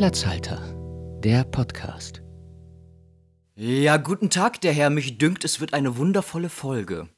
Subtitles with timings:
[0.00, 0.58] Platzhalter,
[1.22, 2.22] der Podcast.
[3.54, 4.88] Ja, guten Tag, der Herr.
[4.88, 7.10] Mich dünkt, es wird eine wundervolle Folge.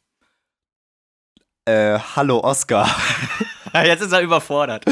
[1.65, 2.93] Äh, hallo Oscar.
[3.73, 4.85] Jetzt ist er überfordert.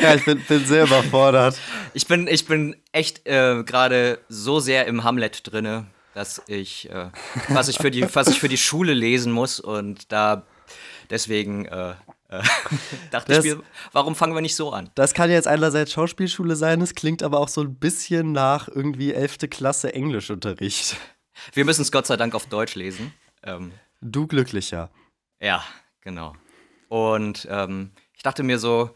[0.00, 1.60] Ja, ich bin, bin sehr überfordert.
[1.92, 5.84] Ich bin, ich bin echt äh, gerade so sehr im Hamlet drinne,
[6.14, 7.10] dass ich, äh,
[7.48, 10.46] was ich für die, was ich für die Schule lesen muss und da
[11.10, 11.92] deswegen äh,
[13.10, 13.62] dachte das, ich mir,
[13.92, 14.90] warum fangen wir nicht so an?
[14.94, 19.12] Das kann jetzt einerseits Schauspielschule sein, es klingt aber auch so ein bisschen nach irgendwie
[19.12, 19.50] 11.
[19.50, 20.96] Klasse Englischunterricht.
[21.52, 23.12] Wir müssen es Gott sei Dank auf Deutsch lesen.
[23.42, 24.90] Ähm, du glücklicher.
[25.40, 25.64] Ja,
[26.00, 26.34] genau.
[26.88, 28.90] Und ähm, ich dachte mir so,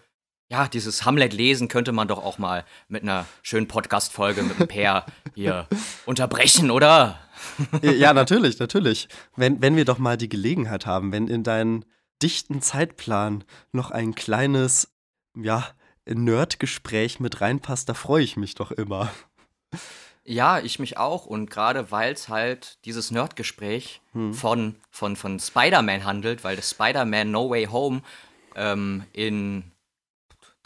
[0.50, 4.68] ja, dieses Hamlet lesen könnte man doch auch mal mit einer schönen Podcast-Folge mit dem
[4.68, 5.66] Peer hier
[6.06, 7.18] unterbrechen, oder?
[7.82, 9.08] ja, natürlich, natürlich.
[9.36, 11.84] Wenn, wenn wir doch mal die Gelegenheit haben, wenn in deinen
[12.22, 14.92] dichten Zeitplan noch ein kleines,
[15.36, 15.66] ja,
[16.06, 19.10] Nerd-Gespräch mit reinpasst, da freue ich mich doch immer.
[20.24, 21.26] Ja, ich mich auch.
[21.26, 24.34] Und gerade weil es halt dieses Nerd-Gespräch hm.
[24.34, 28.02] von, von, von Spider-Man handelt, weil das Spider-Man No Way Home
[28.54, 29.70] ähm, in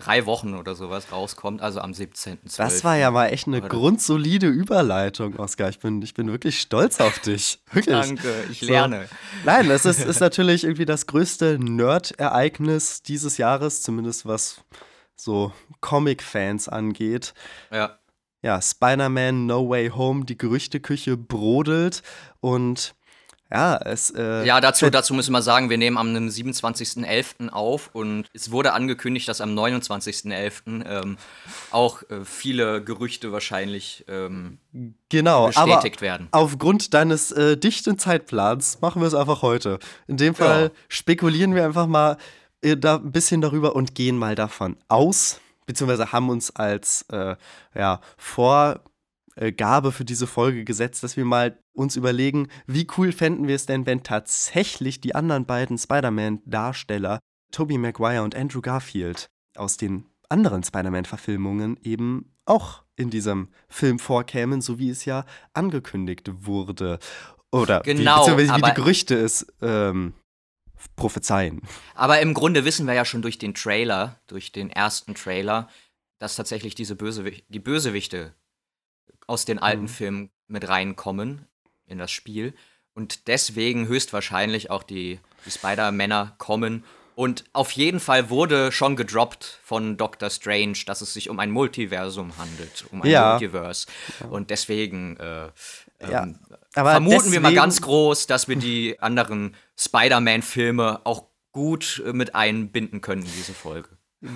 [0.05, 2.57] drei Wochen oder sowas rauskommt, also am 17.12.
[2.57, 3.69] Das war ja mal echt eine oder?
[3.69, 5.69] grundsolide Überleitung, Oskar.
[5.69, 7.61] Ich bin, ich bin wirklich stolz auf dich.
[7.73, 7.95] Wirklich.
[7.95, 9.05] Danke, ich lerne.
[9.05, 9.15] So.
[9.45, 14.65] Nein, es ist, ist natürlich irgendwie das größte Nerd-Ereignis dieses Jahres, zumindest was
[15.15, 17.35] so Comic-Fans angeht.
[17.71, 17.99] Ja.
[18.43, 22.03] Ja, Spider-Man No Way Home, die Gerüchteküche brodelt
[22.41, 22.97] und
[23.53, 24.11] ja, es.
[24.11, 27.51] Äh, ja, dazu, dazu müssen wir sagen, wir nehmen am 27.11.
[27.51, 30.85] auf und es wurde angekündigt, dass am 29.11.
[30.87, 31.19] Ähm,
[31.71, 34.59] auch äh, viele Gerüchte wahrscheinlich ähm,
[35.11, 36.29] genau, bestätigt werden.
[36.31, 39.79] Aufgrund deines äh, dichten Zeitplans machen wir es einfach heute.
[40.07, 40.71] In dem Fall ja.
[40.89, 42.17] spekulieren wir einfach mal
[42.63, 47.37] äh, da ein bisschen darüber und gehen mal davon aus, beziehungsweise haben uns als äh,
[47.75, 48.81] ja, vor
[49.57, 53.67] Gabe für diese Folge gesetzt, dass wir mal uns überlegen, wie cool fänden wir es
[53.67, 57.19] denn, wenn tatsächlich die anderen beiden Spider-Man-Darsteller,
[57.51, 64.61] Tobey Maguire und Andrew Garfield, aus den anderen Spider-Man-Verfilmungen eben auch in diesem Film vorkämen,
[64.61, 66.99] so wie es ja angekündigt wurde.
[67.51, 70.15] Oder genau, wie, wie die Gerüchte es ähm,
[70.97, 71.61] prophezeien.
[71.95, 75.69] Aber im Grunde wissen wir ja schon durch den Trailer, durch den ersten Trailer,
[76.19, 78.35] dass tatsächlich diese Bösewi die Bösewichte
[79.33, 79.89] aus den alten mhm.
[79.89, 81.47] Filmen mit reinkommen
[81.87, 82.55] in das Spiel.
[82.95, 86.85] Und deswegen höchstwahrscheinlich auch die, die Spider-Männer kommen.
[87.15, 91.51] Und auf jeden Fall wurde schon gedroppt von Doctor Strange, dass es sich um ein
[91.51, 93.31] Multiversum handelt, um ein ja.
[93.31, 93.87] Multiverse.
[94.29, 95.49] Und deswegen äh,
[96.01, 96.23] ja.
[96.23, 96.39] ähm,
[96.75, 102.35] vermuten deswegen wir mal ganz groß, dass wir die anderen Spider-Man-Filme auch gut äh, mit
[102.35, 103.89] einbinden können in diese Folge.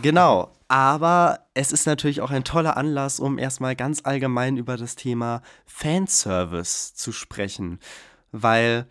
[0.02, 4.96] Genau, aber es ist natürlich auch ein toller Anlass, um erstmal ganz allgemein über das
[4.96, 7.78] Thema Fanservice zu sprechen,
[8.32, 8.88] weil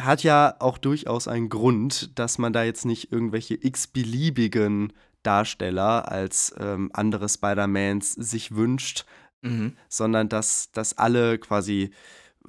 [0.00, 6.54] hat ja auch durchaus einen Grund, dass man da jetzt nicht irgendwelche x-beliebigen Darsteller als
[6.58, 9.04] ähm, andere Spider-Mans sich wünscht,
[9.42, 9.76] mhm.
[9.90, 11.90] sondern dass, dass alle quasi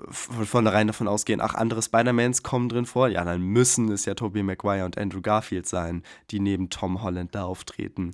[0.10, 4.14] von vornherein davon ausgehen, ach, andere Spider-Mans kommen drin vor, ja, dann müssen es ja
[4.14, 8.14] Tobey Maguire und Andrew Garfield sein, die neben Tom Holland da auftreten.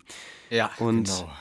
[0.49, 1.31] Ja, und genau.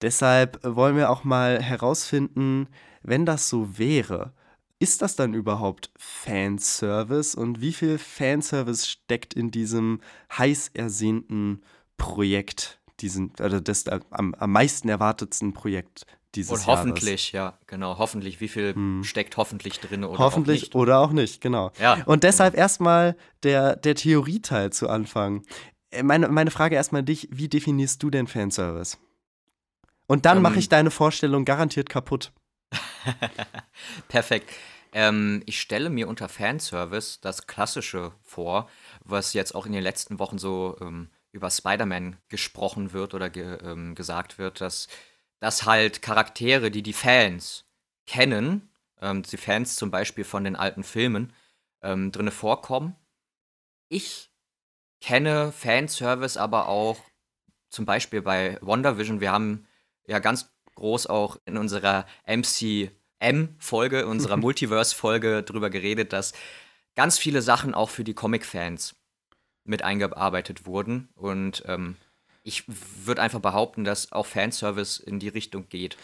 [0.00, 2.68] deshalb wollen wir auch mal herausfinden,
[3.02, 4.32] wenn das so wäre,
[4.78, 10.00] ist das dann überhaupt Fanservice und wie viel Fanservice steckt in diesem
[10.36, 11.62] heiß ersehnten
[11.98, 17.54] Projekt, diesen, also das am, am meisten erwartetsten Projekt dieses Und hoffentlich, Jahres.
[17.54, 18.40] ja, genau, hoffentlich.
[18.40, 19.04] Wie viel hm.
[19.04, 20.74] steckt hoffentlich drin oder hoffentlich auch nicht?
[20.74, 21.72] oder auch nicht, genau.
[21.80, 22.62] Ja, Und deshalb genau.
[22.62, 25.42] erstmal der, der Theorieteil zu Anfang.
[25.90, 28.98] Äh, meine, meine Frage erstmal an dich: Wie definierst du den Fanservice?
[30.06, 32.32] Und dann ähm, mache ich deine Vorstellung garantiert kaputt.
[34.08, 34.50] Perfekt.
[34.92, 38.68] Ähm, ich stelle mir unter Fanservice das Klassische vor,
[39.04, 43.58] was jetzt auch in den letzten Wochen so ähm, über Spider-Man gesprochen wird oder ge
[43.64, 44.88] ähm, gesagt wird, dass
[45.42, 47.64] dass halt Charaktere, die die Fans
[48.06, 51.32] kennen, ähm, die Fans zum Beispiel von den alten Filmen,
[51.82, 52.94] ähm, drinne vorkommen.
[53.88, 54.30] Ich
[55.00, 56.96] kenne Fanservice aber auch
[57.70, 59.20] zum Beispiel bei WandaVision.
[59.20, 59.66] Wir haben
[60.06, 66.34] ja ganz groß auch in unserer MCM-Folge, unserer Multiverse-Folge drüber geredet, dass
[66.94, 68.94] ganz viele Sachen auch für die Comic-Fans
[69.64, 71.08] mit eingearbeitet wurden.
[71.16, 71.96] Und ähm,
[72.42, 72.64] ich
[73.04, 75.96] würde einfach behaupten, dass auch Fanservice in die Richtung geht.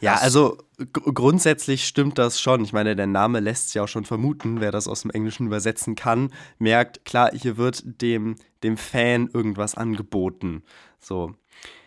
[0.00, 0.58] Ja, also
[0.92, 2.62] grundsätzlich stimmt das schon.
[2.62, 5.46] Ich meine, der Name lässt es ja auch schon vermuten, wer das aus dem Englischen
[5.46, 10.62] übersetzen kann, merkt, klar, hier wird dem, dem Fan irgendwas angeboten.
[11.00, 11.34] So.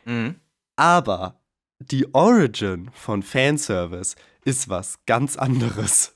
[0.05, 0.35] Mhm.
[0.75, 1.39] Aber
[1.79, 6.15] die Origin von Fanservice ist was ganz anderes.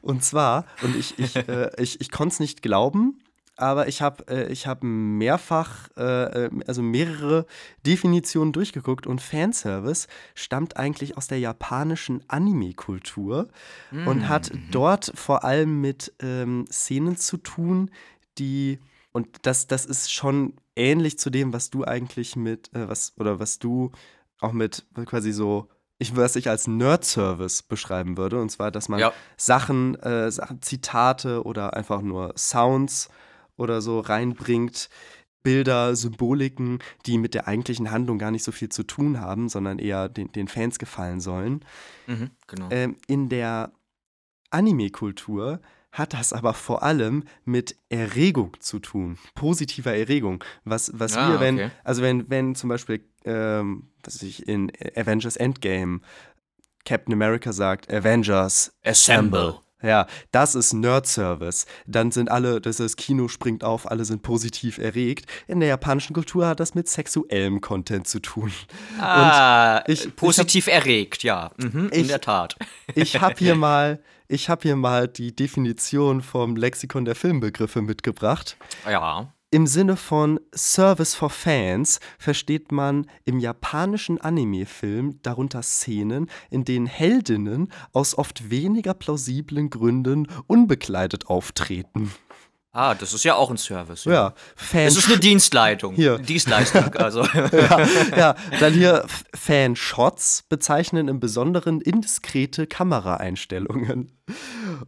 [0.00, 3.20] Und zwar, und ich, ich, äh, ich, ich konnte es nicht glauben,
[3.56, 7.46] aber ich habe äh, hab mehrfach, äh, äh, also mehrere
[7.86, 13.48] Definitionen durchgeguckt und Fanservice stammt eigentlich aus der japanischen Anime-Kultur
[13.90, 14.06] mm.
[14.08, 14.68] und hat mhm.
[14.70, 17.90] dort vor allem mit ähm, Szenen zu tun,
[18.38, 18.80] die,
[19.12, 23.38] und das, das ist schon ähnlich zu dem, was du eigentlich mit, äh, was, oder
[23.38, 23.92] was du
[24.40, 25.68] auch mit quasi so
[25.98, 28.40] ich, was ich als Nerd-Service beschreiben würde.
[28.40, 29.12] Und zwar, dass man ja.
[29.36, 33.08] Sachen, äh, Sachen, Zitate oder einfach nur Sounds
[33.56, 34.88] oder so reinbringt,
[35.42, 39.78] Bilder, Symboliken, die mit der eigentlichen Handlung gar nicht so viel zu tun haben, sondern
[39.78, 41.64] eher den, den Fans gefallen sollen.
[42.06, 42.68] Mhm, genau.
[42.70, 43.72] ähm, in der
[44.50, 45.60] Anime-Kultur
[45.92, 50.42] hat das aber vor allem mit Erregung zu tun, positiver Erregung.
[50.64, 51.70] Was, was ah, wir, wenn, okay.
[51.84, 56.00] also wenn, wenn zum Beispiel, ähm, was ich in Avengers Endgame
[56.84, 59.60] Captain America sagt, Avengers Assemble.
[59.82, 61.66] Ja, das ist Nerd-Service.
[61.86, 65.26] Dann sind alle, das ist Kino springt auf, alle sind positiv erregt.
[65.46, 68.50] In der japanischen Kultur hat das mit sexuellem Content zu tun.
[68.98, 72.56] Ah, ich, positiv ich hab, erregt, ja, mhm, ich, in der Tat.
[72.94, 78.56] Ich habe hier mal, ich habe hier mal die Definition vom Lexikon der Filmbegriffe mitgebracht.
[78.88, 79.32] Ja.
[79.54, 86.86] Im Sinne von Service for Fans versteht man im japanischen Anime-Film darunter Szenen, in denen
[86.86, 92.10] Heldinnen aus oft weniger plausiblen Gründen unbekleidet auftreten.
[92.76, 94.04] Ah, das ist ja auch ein Service.
[94.04, 95.94] Ja, ja Fan Es ist eine Dienstleitung.
[95.94, 96.18] Hier.
[96.18, 97.22] Dienstleistung, also.
[97.22, 97.86] ja,
[98.16, 104.10] ja, dann hier Fanshots bezeichnen im Besonderen indiskrete Kameraeinstellungen.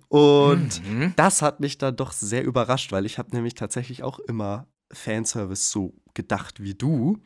[0.09, 1.13] Und mhm.
[1.15, 5.71] das hat mich dann doch sehr überrascht, weil ich habe nämlich tatsächlich auch immer Fanservice
[5.71, 7.23] so gedacht wie du.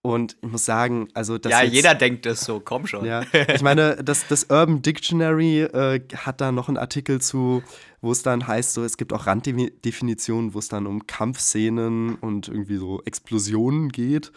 [0.00, 1.52] Und ich muss sagen, also das.
[1.52, 3.04] Ja, jetzt, jeder denkt das so, komm schon.
[3.04, 3.22] Ja,
[3.52, 7.62] ich meine, das, das Urban Dictionary äh, hat da noch einen Artikel zu,
[8.00, 12.48] wo es dann heißt, so, es gibt auch Randdefinitionen, wo es dann um Kampfszenen und
[12.48, 14.32] irgendwie so Explosionen geht.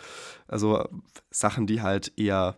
[0.47, 0.87] Also
[1.29, 2.57] Sachen, die halt eher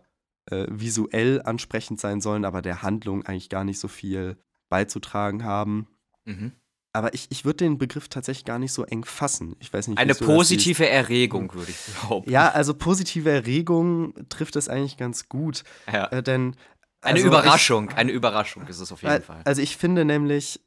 [0.50, 4.36] äh, visuell ansprechend sein sollen, aber der Handlung eigentlich gar nicht so viel
[4.68, 5.88] beizutragen haben.
[6.24, 6.52] Mhm.
[6.92, 9.56] Aber ich, ich würde den Begriff tatsächlich gar nicht so eng fassen.
[9.58, 9.98] Ich weiß nicht.
[9.98, 12.30] Eine positive Erregung, würde ich behaupten.
[12.30, 15.64] Ja, also positive Erregung trifft es eigentlich ganz gut.
[15.92, 16.06] Ja.
[16.06, 16.54] Äh, denn.
[17.00, 19.42] Eine also Überraschung, ich, eine Überraschung ist es auf jeden Fall.
[19.44, 20.60] Also ich finde nämlich,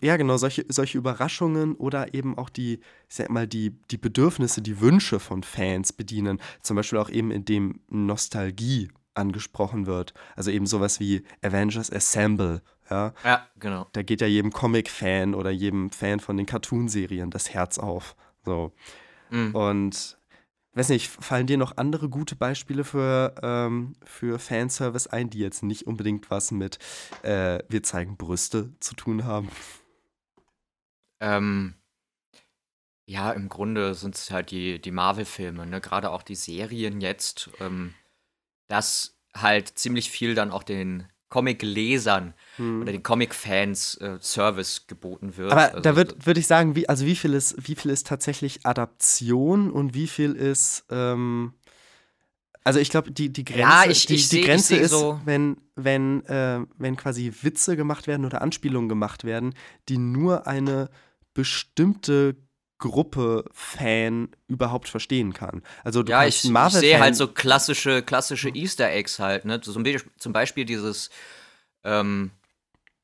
[0.00, 4.60] ja, genau, solche, solche Überraschungen oder eben auch die, ich sag mal, die, die Bedürfnisse,
[4.60, 6.40] die Wünsche von Fans bedienen.
[6.62, 10.12] Zum Beispiel auch eben, indem Nostalgie angesprochen wird.
[10.34, 13.86] Also eben sowas wie Avengers Assemble ja, ja genau.
[13.92, 18.16] Da geht ja jedem Comic-Fan oder jedem Fan von den Cartoon-Serien das Herz auf.
[18.44, 18.72] So.
[19.30, 19.54] Mhm.
[19.54, 20.18] Und
[20.74, 25.62] weiß nicht, fallen dir noch andere gute Beispiele für, ähm, für Fanservice ein, die jetzt
[25.62, 26.78] nicht unbedingt was mit
[27.22, 29.48] äh, wir zeigen Brüste zu tun haben?
[31.20, 31.74] Ähm,
[33.06, 35.80] ja, im Grunde sind es halt die, die Marvel-Filme, ne?
[35.80, 37.94] gerade auch die Serien jetzt, ähm,
[38.68, 42.82] dass halt ziemlich viel dann auch den Comic-Lesern hm.
[42.82, 45.52] oder den Comic-Fans äh, Service geboten wird.
[45.52, 48.06] Aber also, da würde würd ich sagen, wie, also wie viel, ist, wie viel ist
[48.06, 51.54] tatsächlich Adaption und wie viel ist ähm,
[52.64, 55.58] also ich glaube, die, die Grenze, ja, ich, die, ich die Grenze ist, so wenn,
[55.76, 59.54] wenn, äh, wenn quasi Witze gemacht werden oder Anspielungen gemacht werden,
[59.90, 60.88] die nur eine
[61.34, 62.36] bestimmte
[62.78, 65.62] Gruppe Fan überhaupt verstehen kann.
[65.84, 69.60] Also du ja, ich, ich sehe halt so klassische, klassische Easter Eggs halt, ne?
[69.60, 69.84] Zum,
[70.18, 71.10] zum Beispiel dieses,
[71.84, 72.30] ähm,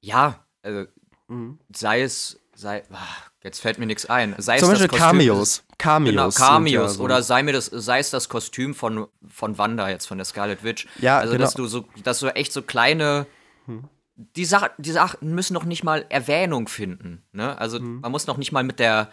[0.00, 0.86] ja, äh,
[1.28, 1.58] mhm.
[1.74, 4.34] sei es, sei, ach, jetzt fällt mir nichts ein.
[4.38, 5.64] Sei zum es Beispiel das Kostüm, Cameos.
[5.78, 6.10] Cameos.
[6.10, 6.92] Genau, Cameos.
[6.92, 7.02] Ja so.
[7.04, 10.62] Oder sei mir das, sei es das Kostüm von, von Wanda jetzt, von der Scarlet
[10.62, 10.86] Witch.
[11.00, 11.44] Ja, also genau.
[11.44, 13.26] dass du so, dass du echt so kleine
[13.66, 13.88] hm
[14.36, 17.22] die, Sache, die Sachen müssen noch nicht mal Erwähnung finden.
[17.32, 17.56] Ne?
[17.58, 18.00] Also hm.
[18.00, 19.10] man muss noch nicht mal mit der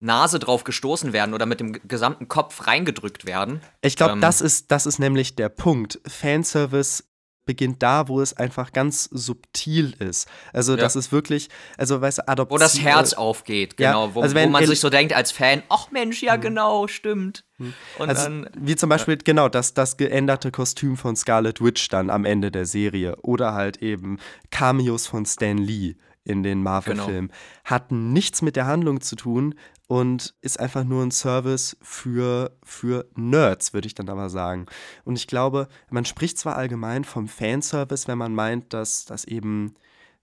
[0.00, 3.60] Nase drauf gestoßen werden oder mit dem gesamten Kopf reingedrückt werden.
[3.80, 6.00] Ich glaube, ähm, das, ist, das ist nämlich der Punkt.
[6.06, 7.04] Fanservice
[7.48, 10.28] beginnt da, wo es einfach ganz subtil ist.
[10.52, 10.78] Also, ja.
[10.78, 12.60] das ist wirklich, also, weißt du, Adoption.
[12.60, 14.08] Wo das Herz aufgeht, genau.
[14.08, 16.40] Ja, wo, also wenn, wo, man sich so denkt als Fan, ach Mensch, ja, hm.
[16.42, 17.44] genau, stimmt.
[17.56, 17.72] Hm.
[17.98, 19.20] Und also, dann, wie zum Beispiel, ja.
[19.24, 23.16] genau, das, das geänderte Kostüm von Scarlet Witch dann am Ende der Serie.
[23.22, 24.18] Oder halt eben
[24.50, 27.28] Cameos von Stan Lee in den Marvel-Filmen.
[27.28, 27.38] Genau.
[27.64, 29.54] Hat nichts mit der Handlung zu tun,
[29.88, 34.66] und ist einfach nur ein Service für, für Nerds, würde ich dann aber sagen.
[35.04, 39.74] Und ich glaube, man spricht zwar allgemein vom Fanservice, wenn man meint, dass, dass eben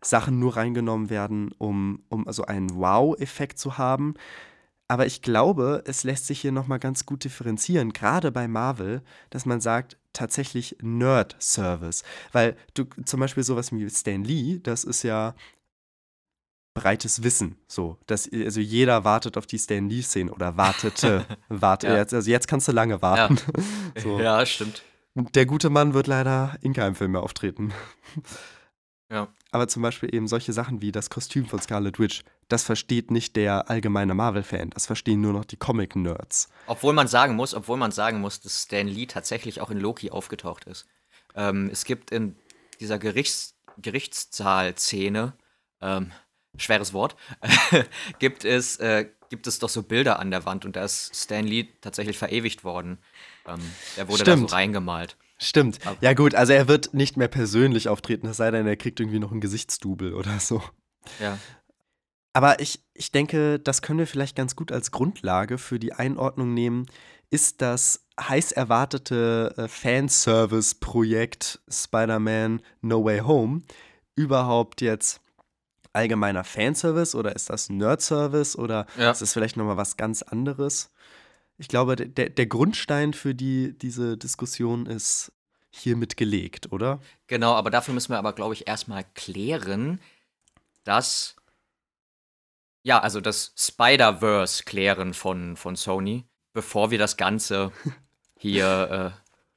[0.04, 4.14] Sachen nur reingenommen werden, um, um also einen Wow-Effekt zu haben.
[4.88, 9.48] Aber ich glaube, es lässt sich hier nochmal ganz gut differenzieren, gerade bei Marvel, dass
[9.48, 12.04] man sagt, tatsächlich Nerd-Service.
[12.32, 15.34] Weil du zum Beispiel sowas wie Stan Lee, das ist ja
[16.76, 17.58] breites Wissen.
[17.68, 21.26] So, dass, also jeder wartet auf die Stan Lee-Szene oder wartete.
[21.50, 21.98] warte, Ja.
[21.98, 23.40] jetzt, also jetzt kannst du lange warten.
[23.98, 24.20] so.
[24.20, 24.84] Ja, stimmt.
[25.16, 27.74] Der gute Mann wird leider in keinem Film mehr auftreten.
[29.12, 29.28] Ja.
[29.52, 33.36] Aber zum Beispiel eben solche Sachen wie das Kostüm von Scarlet Witch, das versteht nicht
[33.36, 36.50] der allgemeine Marvel-Fan, das verstehen nur noch die Comic-Nerds.
[36.66, 40.10] Obwohl man sagen muss, obwohl man sagen muss, dass Stan Lee tatsächlich auch in Loki
[40.10, 40.88] aufgetaucht ist.
[41.36, 42.36] Ähm, es gibt in
[42.80, 45.34] dieser Gerichts Gerichtssaal-Szene,
[45.82, 46.12] ähm,
[46.58, 47.16] schweres Wort,
[48.20, 51.46] gibt es, äh, gibt es doch so Bilder an der Wand und da ist Stan
[51.46, 52.98] Lee tatsächlich verewigt worden.
[53.48, 53.60] Ähm,
[53.98, 54.50] der wurde da Stimmt.
[54.50, 55.18] so reingemalt.
[55.38, 55.80] Stimmt.
[55.86, 59.00] Aber- Ja, gut, also er wird nicht mehr persönlich auftreten, es sei denn, er kriegt
[59.00, 60.64] irgendwie noch einen Gesichtsdubel oder so.
[61.20, 61.38] Ja.
[62.34, 66.54] Aber ich, ich denke, das können wir vielleicht ganz gut als Grundlage für die Einordnung
[66.54, 66.86] nehmen.
[67.30, 73.62] Ist das heiß erwartete äh, Fanservice-Projekt Spider-Man No Way Home
[74.16, 75.22] überhaupt jetzt
[75.96, 79.12] allgemeiner Fanservice oder ist das Nerd-Service oder Ja.
[79.12, 80.92] ist das vielleicht nochmal was ganz anderes?
[81.58, 85.32] Ich glaube, der, der Grundstein für die, diese Diskussion ist
[85.72, 87.00] hiermit gelegt, oder?
[87.28, 90.00] Genau, aber dafür müssen wir aber, glaube ich, erstmal klären,
[90.84, 91.36] dass.
[92.84, 96.24] Ja, also das Spider-Verse klären von, von Sony,
[96.54, 97.72] bevor wir das Ganze
[98.38, 99.14] hier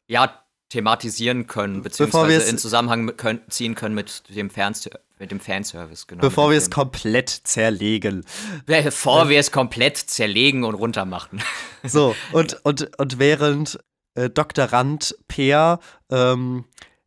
[0.08, 4.88] äh, ja, thematisieren können, beziehungsweise in Zusammenhang können, ziehen können mit dem, Fans
[5.20, 6.06] mit dem Fanservice.
[6.06, 8.24] Genau, Bevor wir es komplett zerlegen.
[8.66, 11.42] Bevor wir es komplett zerlegen und runtermachen.
[11.84, 13.78] So, und, und, und während
[14.14, 15.78] äh, Doktorand Peer
[16.10, 16.64] ähm,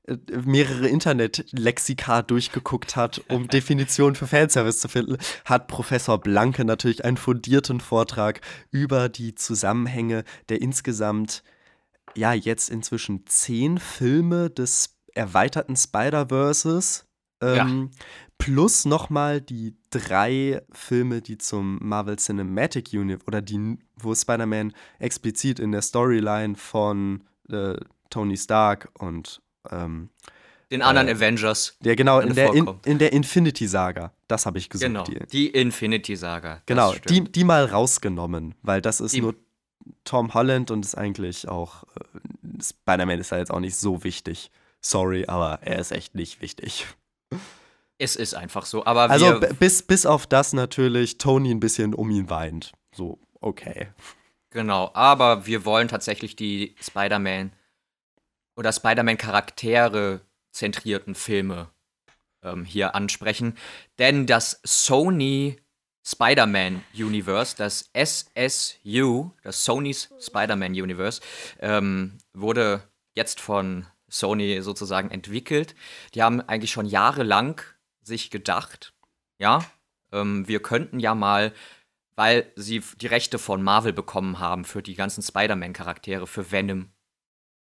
[0.07, 0.15] äh,
[0.45, 7.17] mehrere Internetlexika durchgeguckt hat, um Definitionen für Fanservice zu finden, hat Professor Blanke natürlich einen
[7.17, 8.41] fundierten Vortrag
[8.71, 11.43] über die Zusammenhänge der insgesamt,
[12.15, 17.05] ja, jetzt inzwischen zehn Filme des erweiterten Spider-Verses.
[17.41, 17.89] Ähm,
[18.37, 25.59] Plus nochmal die drei Filme, die zum Marvel Cinematic Universe oder die, wo Spider-Man explizit
[25.59, 27.75] in der Storyline von äh,
[28.09, 30.09] Tony Stark und ähm,
[30.71, 31.77] Den anderen Äh, Avengers.
[31.83, 34.87] ja genau in der, in, in der Infinity Saga, das habe ich gesucht.
[34.87, 36.55] Genau, Die, die Infinity-Saga.
[36.55, 39.35] das genau, die, die mal rausgenommen, weil das ist Die- nur
[40.03, 44.49] Tom Holland und ist eigentlich auch äh, Spider-Man ist da jetzt auch nicht so wichtig.
[44.81, 46.87] Sorry, aber er ist echt nicht wichtig.
[47.97, 48.85] Es ist einfach so.
[48.85, 52.71] Aber Also bis, bis auf das natürlich Tony ein bisschen um ihn weint.
[52.95, 53.89] So, okay.
[54.49, 57.53] Genau, aber wir wollen tatsächlich die Spider-Man
[58.55, 60.21] oder Spider-Man-Charaktere
[60.51, 61.69] zentrierten Filme
[62.43, 63.57] ähm, hier ansprechen.
[63.99, 65.57] Denn das Sony
[66.03, 71.21] Spider-Man Universe, das SSU, das Sony's Spider-Man Universe,
[71.59, 72.81] ähm, wurde
[73.15, 75.73] jetzt von Sony sozusagen entwickelt.
[76.13, 77.61] Die haben eigentlich schon jahrelang
[78.03, 78.93] sich gedacht,
[79.39, 79.65] ja,
[80.11, 81.53] ähm, wir könnten ja mal
[82.15, 86.91] weil sie die Rechte von Marvel bekommen haben für die ganzen Spider-Man-Charaktere, für Venom,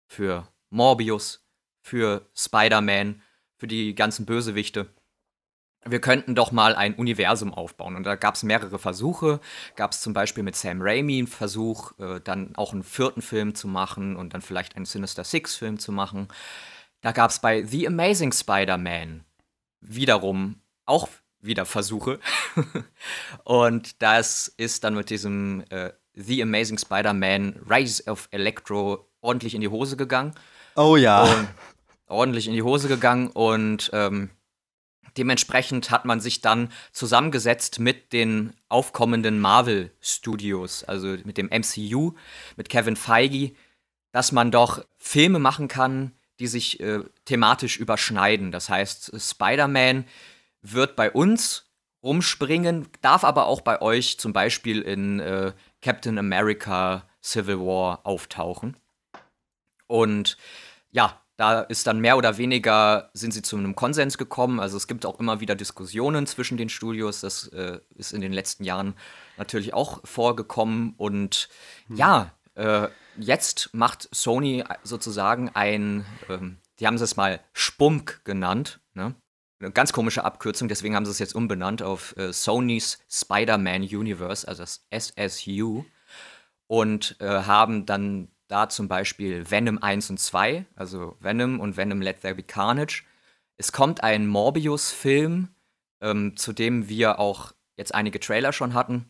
[0.07, 1.45] für Morbius,
[1.81, 3.23] für Spider-Man,
[3.57, 4.95] für die ganzen Bösewichte.
[5.87, 7.97] Wir könnten doch mal ein Universum aufbauen.
[7.97, 9.41] Und da gab es mehrere Versuche.
[9.77, 13.55] Gab es zum Beispiel mit Sam Raimi einen Versuch, äh, dann auch einen vierten Film
[13.55, 16.29] zu machen und dann vielleicht einen Sinister Six-Film zu machen.
[17.01, 19.25] Da gab es bei The Amazing Spider-Man
[19.81, 21.09] wiederum auch
[21.41, 22.19] wieder Versuche.
[23.45, 29.61] und das ist dann mit diesem äh, The Amazing Spider-Man Rise of Electro ordentlich in
[29.61, 30.35] die Hose gegangen.
[30.77, 31.25] Oh ja.
[31.25, 31.49] Und
[32.07, 34.31] ordentlich in die Hose gegangen und ähm,
[35.17, 42.15] dementsprechend hat man sich dann zusammengesetzt mit den aufkommenden Marvel Studios, also mit dem MCU,
[42.57, 43.53] mit Kevin Feige,
[44.13, 48.53] dass man doch Filme machen kann, die sich äh, thematisch überschneiden.
[48.53, 50.05] Das heißt, Spider-Man
[50.63, 51.71] wird bei uns
[52.03, 58.77] rumspringen, darf aber auch bei euch zum Beispiel in äh, Captain America Civil War auftauchen.
[59.87, 60.37] Und
[60.91, 64.61] ja, da ist dann mehr oder weniger, sind sie zu einem Konsens gekommen.
[64.61, 67.21] Also es gibt auch immer wieder Diskussionen zwischen den Studios.
[67.21, 68.95] Das äh, ist in den letzten Jahren
[69.37, 70.95] natürlich auch vorgekommen.
[70.97, 71.49] Und
[71.89, 79.15] ja, äh, jetzt macht Sony sozusagen ein, ähm, die haben es mal Spunk genannt, ne?
[79.61, 84.47] Eine ganz komische Abkürzung, deswegen haben sie es jetzt umbenannt auf äh, Sony's Spider-Man Universe,
[84.47, 85.85] also das SSU.
[86.67, 92.03] Und äh, haben dann da zum Beispiel Venom 1 und 2, also Venom und Venom
[92.03, 93.05] Let There Be Carnage.
[93.57, 95.49] Es kommt ein Morbius-Film,
[96.01, 99.07] ähm, zu dem wir auch jetzt einige Trailer schon hatten.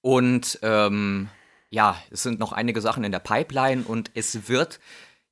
[0.00, 1.28] Und ähm,
[1.70, 4.80] ja, es sind noch einige Sachen in der Pipeline und es wird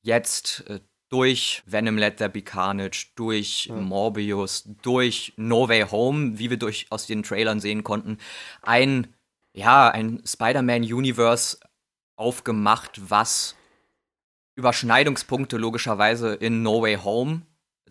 [0.03, 3.75] jetzt äh, durch Venom Let There Be Carnage, durch ja.
[3.75, 8.19] Morbius, durch No Way Home, wie wir durch aus den Trailern sehen konnten,
[8.63, 9.15] ein
[9.57, 11.59] ja, ein Spider-Man-Universe
[12.16, 13.54] aufgemacht, was
[14.56, 17.42] Überschneidungspunkte logischerweise in No Way Home,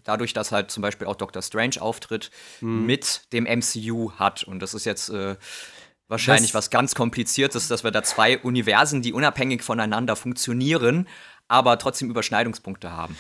[0.04, 2.86] dadurch, dass halt zum Beispiel auch Doctor Strange auftritt, mhm.
[2.86, 4.44] mit dem MCU hat.
[4.44, 5.36] Und das ist jetzt äh,
[6.08, 11.08] wahrscheinlich das was ganz Kompliziertes, dass wir da zwei Universen, die unabhängig voneinander funktionieren,
[11.48, 13.16] aber trotzdem Überschneidungspunkte haben.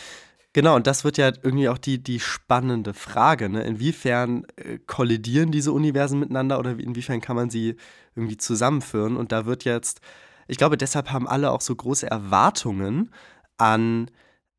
[0.53, 3.49] Genau, und das wird ja irgendwie auch die, die spannende Frage.
[3.49, 3.63] Ne?
[3.63, 7.75] Inwiefern äh, kollidieren diese Universen miteinander oder inwiefern kann man sie
[8.15, 9.17] irgendwie zusammenführen?
[9.17, 9.99] Und da wird jetzt,
[10.47, 13.11] ich glaube, deshalb haben alle auch so große Erwartungen
[13.57, 14.11] an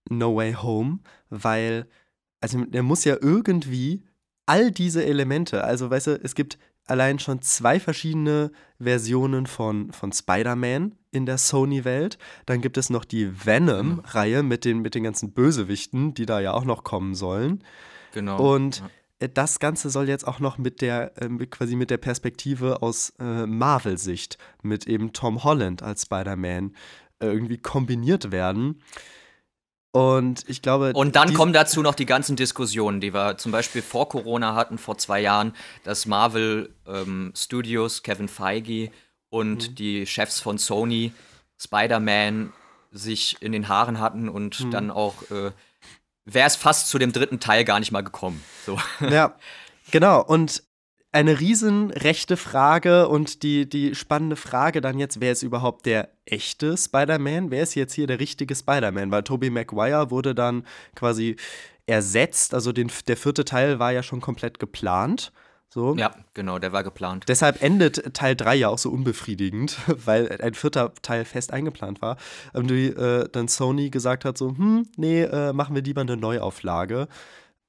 [0.09, 1.01] No Way Home,
[1.31, 1.87] weil,
[2.41, 4.05] also der muss ja irgendwie
[4.47, 10.13] all diese Elemente, also weißt du, es gibt allein schon zwei verschiedene Versionen von, von
[10.13, 12.17] Spider-Man in der Sony-Welt.
[12.47, 16.53] Dann gibt es noch die Venom-Reihe mit den, mit den ganzen Bösewichten, die da ja
[16.53, 17.65] auch noch kommen sollen.
[18.13, 18.55] Genau.
[18.55, 18.91] Und ja.
[19.19, 23.47] Das Ganze soll jetzt auch noch mit der, äh, quasi mit der Perspektive aus äh,
[23.47, 26.75] Marvel-Sicht, mit eben Tom Holland als Spider-Man
[27.21, 28.83] äh, irgendwie kombiniert werden.
[29.93, 30.93] Und ich glaube.
[30.93, 34.77] Und dann kommen dazu noch die ganzen Diskussionen, die wir zum Beispiel vor Corona hatten,
[34.77, 35.55] vor zwei Jahren,
[35.85, 38.91] dass Marvel ähm, Studios, Kevin Feige
[39.31, 39.75] und mhm.
[39.75, 41.15] die Chefs von Sony,
[41.59, 42.53] Spider-Man,
[42.93, 44.71] sich in den Haaren hatten und mhm.
[44.71, 45.53] dann auch äh,
[46.27, 48.43] wäre es fast zu dem dritten Teil gar nicht mal gekommen.
[48.67, 48.79] So.
[49.01, 49.37] Ja,
[49.91, 50.23] genau.
[50.23, 50.63] Und
[51.13, 56.11] eine riesen rechte Frage und die, die spannende Frage dann jetzt, wer ist überhaupt der
[56.27, 57.51] echte Spider-Man?
[57.51, 59.11] Wer ist jetzt hier der richtige Spider-Man?
[59.11, 61.37] Weil Tobey Maguire wurde dann quasi
[61.87, 65.33] ersetzt, also den, der vierte Teil war ja schon komplett geplant.
[65.69, 65.95] So.
[65.97, 67.25] Ja, genau, der war geplant.
[67.29, 72.17] Deshalb endet Teil 3 ja auch so unbefriedigend, weil ein vierter Teil fest eingeplant war.
[72.53, 76.17] Und die, äh, dann Sony gesagt hat so, hm, nee, äh, machen wir lieber eine
[76.17, 77.09] Neuauflage.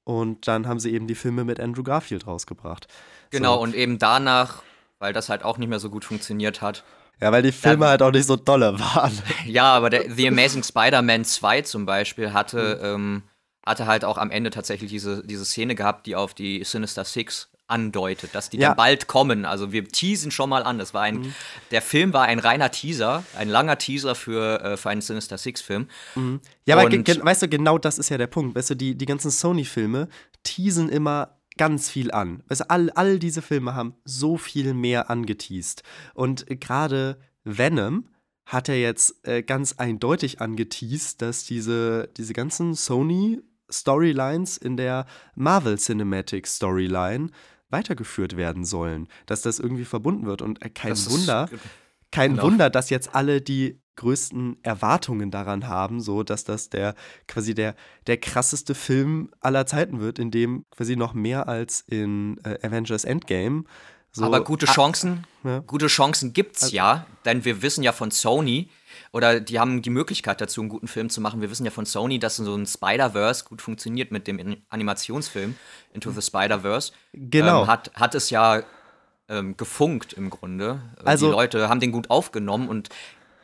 [0.04, 2.88] Und dann haben sie eben die Filme mit Andrew Garfield rausgebracht.
[3.30, 3.62] Genau, so.
[3.62, 4.62] und eben danach,
[4.98, 6.84] weil das halt auch nicht mehr so gut funktioniert hat.
[7.20, 9.12] Ja, weil die Filme dann, halt auch nicht so dolle waren.
[9.44, 12.86] Ja, aber der The Amazing Spider-Man 2 zum Beispiel hatte, mhm.
[12.86, 13.22] ähm,
[13.66, 17.50] hatte halt auch am Ende tatsächlich diese, diese Szene gehabt, die auf die Sinister Six
[17.68, 18.68] andeutet, dass die ja.
[18.68, 19.44] dann bald kommen.
[19.44, 20.78] Also wir teasen schon mal an.
[20.78, 21.34] Das war ein, mhm.
[21.70, 25.88] der Film war ein reiner Teaser, ein langer Teaser für, äh, für einen Sinister Six-Film.
[26.14, 26.40] Mhm.
[26.64, 28.56] Ja, aber weißt du, genau das ist ja der Punkt.
[28.56, 30.08] Weißt du, die, die ganzen Sony-Filme
[30.42, 32.42] teasen immer ganz viel an.
[32.48, 35.82] Also all, all diese Filme haben so viel mehr angeteased.
[36.14, 38.08] Und gerade Venom
[38.46, 45.04] hat er jetzt äh, ganz eindeutig angeteased, dass diese, diese ganzen Sony-Storylines in der
[45.34, 47.30] Marvel Cinematic Storyline
[47.70, 50.42] weitergeführt werden sollen, dass das irgendwie verbunden wird.
[50.42, 51.48] Und äh, kein das Wunder,
[52.10, 52.44] kein genau.
[52.44, 56.94] Wunder, dass jetzt alle die größten Erwartungen daran haben, so dass das der
[57.26, 57.74] quasi der,
[58.06, 63.04] der krasseste Film aller Zeiten wird, in dem quasi noch mehr als in äh, Avengers
[63.04, 63.64] Endgame.
[64.12, 65.58] So Aber gute Chancen, ja.
[65.60, 68.70] gute Chancen gibt's also, ja, denn wir wissen ja von Sony,
[69.12, 71.40] oder die haben die Möglichkeit dazu, einen guten Film zu machen.
[71.40, 75.56] Wir wissen ja von Sony, dass so ein Spider-Verse gut funktioniert mit dem Animationsfilm
[75.92, 76.92] Into the Spider-Verse.
[77.12, 77.62] Genau.
[77.62, 78.62] Ähm, hat, hat es ja
[79.28, 80.80] ähm, gefunkt im Grunde.
[81.04, 82.88] Also, die Leute haben den gut aufgenommen und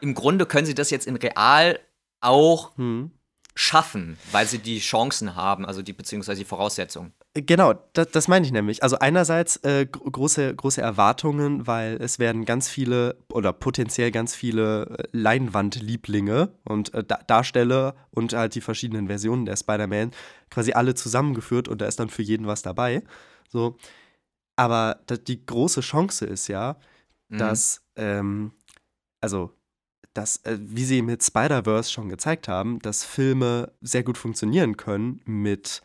[0.00, 1.78] im Grunde können sie das jetzt in real
[2.20, 3.10] auch hm.
[3.54, 7.12] schaffen, weil sie die Chancen haben, also die beziehungsweise die Voraussetzungen.
[7.36, 8.84] Genau, das, das meine ich nämlich.
[8.84, 14.86] Also einerseits äh, große, große Erwartungen, weil es werden ganz viele oder potenziell ganz viele
[14.86, 20.12] äh, Leinwandlieblinge und äh, Darsteller und halt die verschiedenen Versionen der Spider-Man
[20.48, 23.02] quasi alle zusammengeführt und da ist dann für jeden was dabei.
[23.48, 23.76] So.
[24.54, 26.76] Aber die große Chance ist ja,
[27.28, 27.38] mhm.
[27.38, 28.52] dass, ähm,
[29.20, 29.50] also
[30.12, 35.20] dass, äh, wie sie mit Spider-Verse schon gezeigt haben, dass Filme sehr gut funktionieren können
[35.24, 35.82] mit,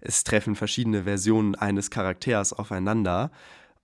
[0.00, 3.30] es treffen verschiedene Versionen eines Charakters aufeinander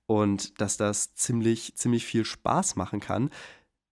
[0.06, 3.30] und dass das ziemlich, ziemlich viel Spaß machen kann.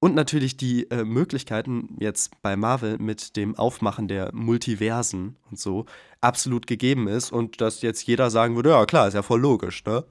[0.01, 5.87] Und natürlich die äh, Möglichkeiten jetzt bei Marvel mit dem Aufmachen der Multiversen und so
[6.21, 9.85] absolut gegeben ist und dass jetzt jeder sagen würde, ja klar, ist ja voll logisch,
[9.85, 10.05] ne?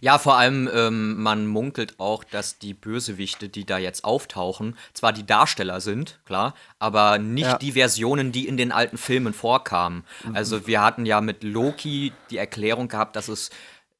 [0.00, 5.12] Ja, vor allem, ähm, man munkelt auch, dass die Bösewichte, die da jetzt auftauchen, zwar
[5.12, 7.58] die Darsteller sind, klar, aber nicht ja.
[7.58, 10.04] die Versionen, die in den alten Filmen vorkamen.
[10.24, 10.36] Mhm.
[10.36, 13.50] Also wir hatten ja mit Loki die Erklärung gehabt, dass es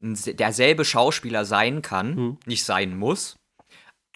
[0.01, 2.39] derselbe Schauspieler sein kann, mhm.
[2.47, 3.37] nicht sein muss,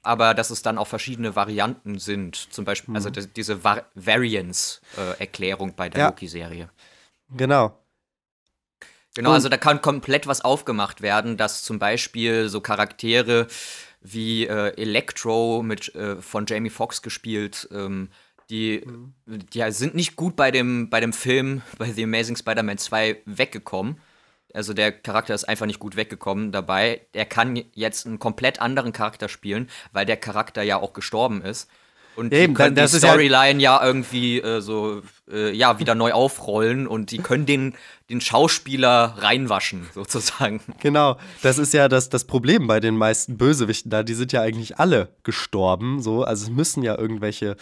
[0.03, 2.37] aber dass es dann auch verschiedene Varianten sind.
[2.37, 3.15] Zum Beispiel, also mhm.
[3.17, 6.09] also diese Var Variance-Erklärung äh, bei der ja.
[6.09, 6.71] Loki-Serie.
[7.31, 7.79] Genau.
[9.19, 13.49] Genau, also da kann komplett was aufgemacht werden, dass zum Beispiel so Charaktere
[14.01, 18.11] wie äh, Electro mit, äh, von Jamie Foxx gespielt, ähm,
[18.49, 19.13] Die, mhm.
[19.27, 24.01] die sind nicht gut bei dem, bei dem Film, bei The Amazing Spider-Man 2 weggekommen.
[24.55, 27.05] Also der Charakter ist einfach nicht gut weggekommen dabei.
[27.13, 31.69] Er kann jetzt einen komplett anderen Charakter spielen, weil der Charakter ja auch gestorben ist.
[32.19, 36.13] Und Eben, die können die Storyline ja, ja, irgendwie äh, so äh, ja wieder neu
[36.13, 37.75] aufrollen und die können den,
[38.11, 40.61] den Schauspieler reinwaschen, sozusagen.
[40.81, 44.03] Genau, das ist ja das, das Problem bei den meisten Bösewichten da.
[44.03, 46.03] Die sind ja eigentlich alle gestorben.
[46.03, 46.25] So.
[46.25, 47.57] Also es müssen ja irgendwelche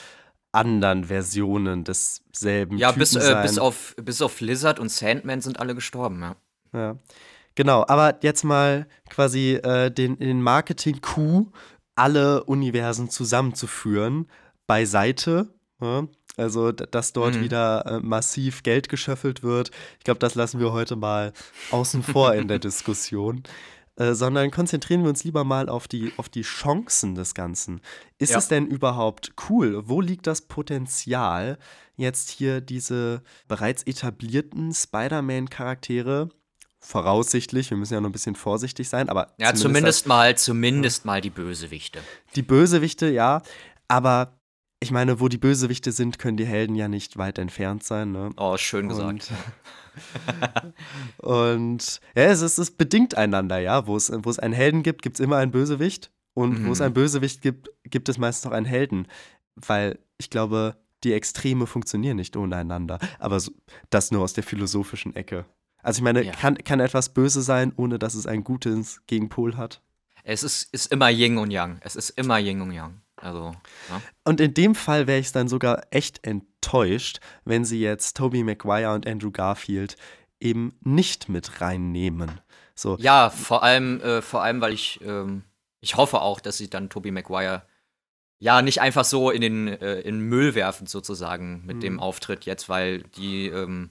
[0.52, 5.60] anderen Versionen desselben ja, Typen bis, äh, bis, auf, bis auf Lizard und Sandman sind
[5.60, 6.36] alle gestorben, ja.
[6.72, 6.96] Ja.
[7.56, 11.52] Genau, aber jetzt mal quasi äh, den, den Marketing-Coup,
[11.94, 14.28] alle Universen zusammenzuführen,
[14.66, 15.48] beiseite.
[15.80, 16.06] Ja?
[16.36, 17.40] Also, dass dort mhm.
[17.42, 19.70] wieder äh, massiv Geld geschöffelt wird.
[19.98, 21.32] Ich glaube, das lassen wir heute mal
[21.70, 23.42] außen vor in der Diskussion.
[23.98, 27.80] Äh, sondern konzentrieren wir uns lieber mal auf die, auf die Chancen des Ganzen.
[28.18, 28.38] Ist ja.
[28.38, 29.88] es denn überhaupt cool?
[29.88, 31.58] Wo liegt das Potenzial,
[31.96, 36.28] jetzt hier diese bereits etablierten Spider-Man-Charaktere
[36.78, 39.32] voraussichtlich, wir müssen ja noch ein bisschen vorsichtig sein, aber.
[39.38, 42.00] Ja, zumindest, zumindest mal, zumindest mal die Bösewichte.
[42.34, 43.40] Die Bösewichte, ja.
[43.88, 44.35] Aber
[44.86, 48.12] ich meine, wo die Bösewichte sind, können die Helden ja nicht weit entfernt sein.
[48.12, 48.30] Ne?
[48.36, 49.32] Oh, schön gesagt.
[51.18, 53.88] Und, und ja, es ist, es bedingt einander, ja.
[53.88, 56.12] Wo es, wo es einen Helden gibt, gibt es immer einen Bösewicht.
[56.34, 56.66] Und mhm.
[56.68, 59.08] wo es einen Bösewicht gibt, gibt es meistens noch einen Helden.
[59.56, 63.00] Weil ich glaube, die Extreme funktionieren nicht ohne einander.
[63.18, 63.50] Aber so,
[63.90, 65.46] das nur aus der philosophischen Ecke.
[65.82, 66.32] Also ich meine, ja.
[66.32, 69.82] kann, kann etwas böse sein, ohne dass es ein gutes Gegenpol hat?
[70.22, 71.78] Es ist, ist immer Yin und Yang.
[71.80, 73.00] Es ist immer Yin und Yang.
[73.16, 73.54] Also,
[73.88, 74.02] ja.
[74.24, 78.92] Und in dem Fall wäre ich dann sogar echt enttäuscht, wenn sie jetzt Tobey Maguire
[78.92, 79.96] und Andrew Garfield
[80.38, 82.40] eben nicht mit reinnehmen.
[82.74, 82.96] So.
[82.98, 85.44] Ja, vor allem, äh, vor allem, weil ich, ähm,
[85.80, 87.62] ich hoffe auch, dass sie dann Tobey Maguire
[88.38, 91.80] ja nicht einfach so in den, äh, in Müll werfen, sozusagen, mit mhm.
[91.80, 93.90] dem Auftritt jetzt, weil die, ähm,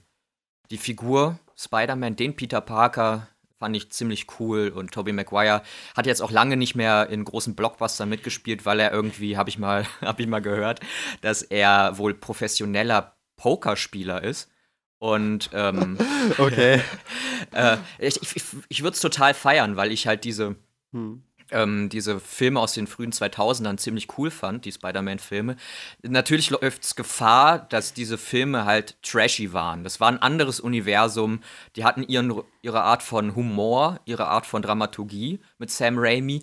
[0.70, 4.68] die Figur Spider-Man, den Peter Parker, fand ich ziemlich cool.
[4.68, 5.62] Und Tobey Maguire
[5.96, 9.58] hat jetzt auch lange nicht mehr in großen Blockbustern mitgespielt, weil er irgendwie, habe ich,
[9.58, 10.80] mal, hab ich mal gehört,
[11.20, 14.50] dass er wohl professioneller Pokerspieler ist.
[14.98, 15.98] Und ähm,
[16.38, 16.80] okay.
[17.52, 20.56] äh, ich ich, ich würde es total feiern, weil ich halt diese
[20.92, 25.56] hm ähm, diese Filme aus den frühen 2000ern ziemlich cool fand, die Spider-Man-Filme.
[26.02, 29.84] Natürlich läuft es Gefahr, dass diese Filme halt trashy waren.
[29.84, 31.40] Das war ein anderes Universum.
[31.76, 36.42] Die hatten ihren, ihre Art von Humor, ihre Art von Dramaturgie mit Sam Raimi.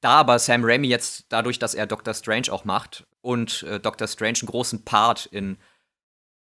[0.00, 4.06] Da aber Sam Raimi jetzt dadurch, dass er Doctor Strange auch macht und äh, Doctor
[4.06, 5.56] Strange einen großen Part in,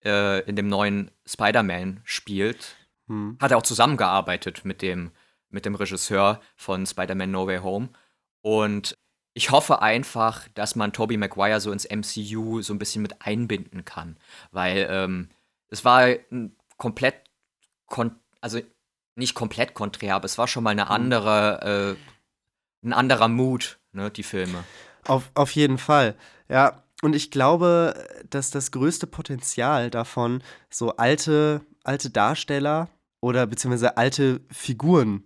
[0.03, 2.75] äh, in dem neuen Spider-Man spielt,
[3.07, 3.37] hm.
[3.39, 5.11] hat er auch zusammengearbeitet mit dem
[5.55, 7.89] mit dem Regisseur von Spider-Man No Way Home.
[8.41, 8.95] Und
[9.33, 13.85] ich hoffe einfach, dass man Tobey Maguire so ins MCU so ein bisschen mit einbinden
[13.85, 14.17] kann.
[14.51, 15.29] Weil ähm,
[15.69, 16.09] es war
[16.77, 17.15] komplett,
[18.41, 18.59] also
[19.15, 20.91] nicht komplett konträr, aber es war schon mal eine mhm.
[20.91, 21.97] andere,
[22.83, 24.63] äh, ein anderer Mut, ne, die Filme.
[25.07, 26.15] Auf, auf jeden Fall,
[26.49, 26.81] ja.
[27.01, 32.89] Und ich glaube, dass das größte Potenzial davon, so alte, alte Darsteller
[33.21, 35.23] oder beziehungsweise alte Figuren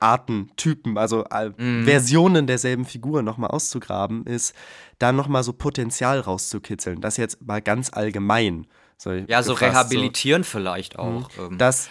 [0.00, 1.84] Arten, Typen, also äh, mhm.
[1.84, 4.54] Versionen derselben Figur nochmal auszugraben, ist
[4.98, 7.00] dann nochmal so Potenzial rauszukitzeln.
[7.00, 8.66] Das jetzt mal ganz allgemein.
[8.96, 11.00] So ja, so rehabilitieren so, vielleicht mhm.
[11.00, 11.30] auch.
[11.38, 11.90] Ähm, dass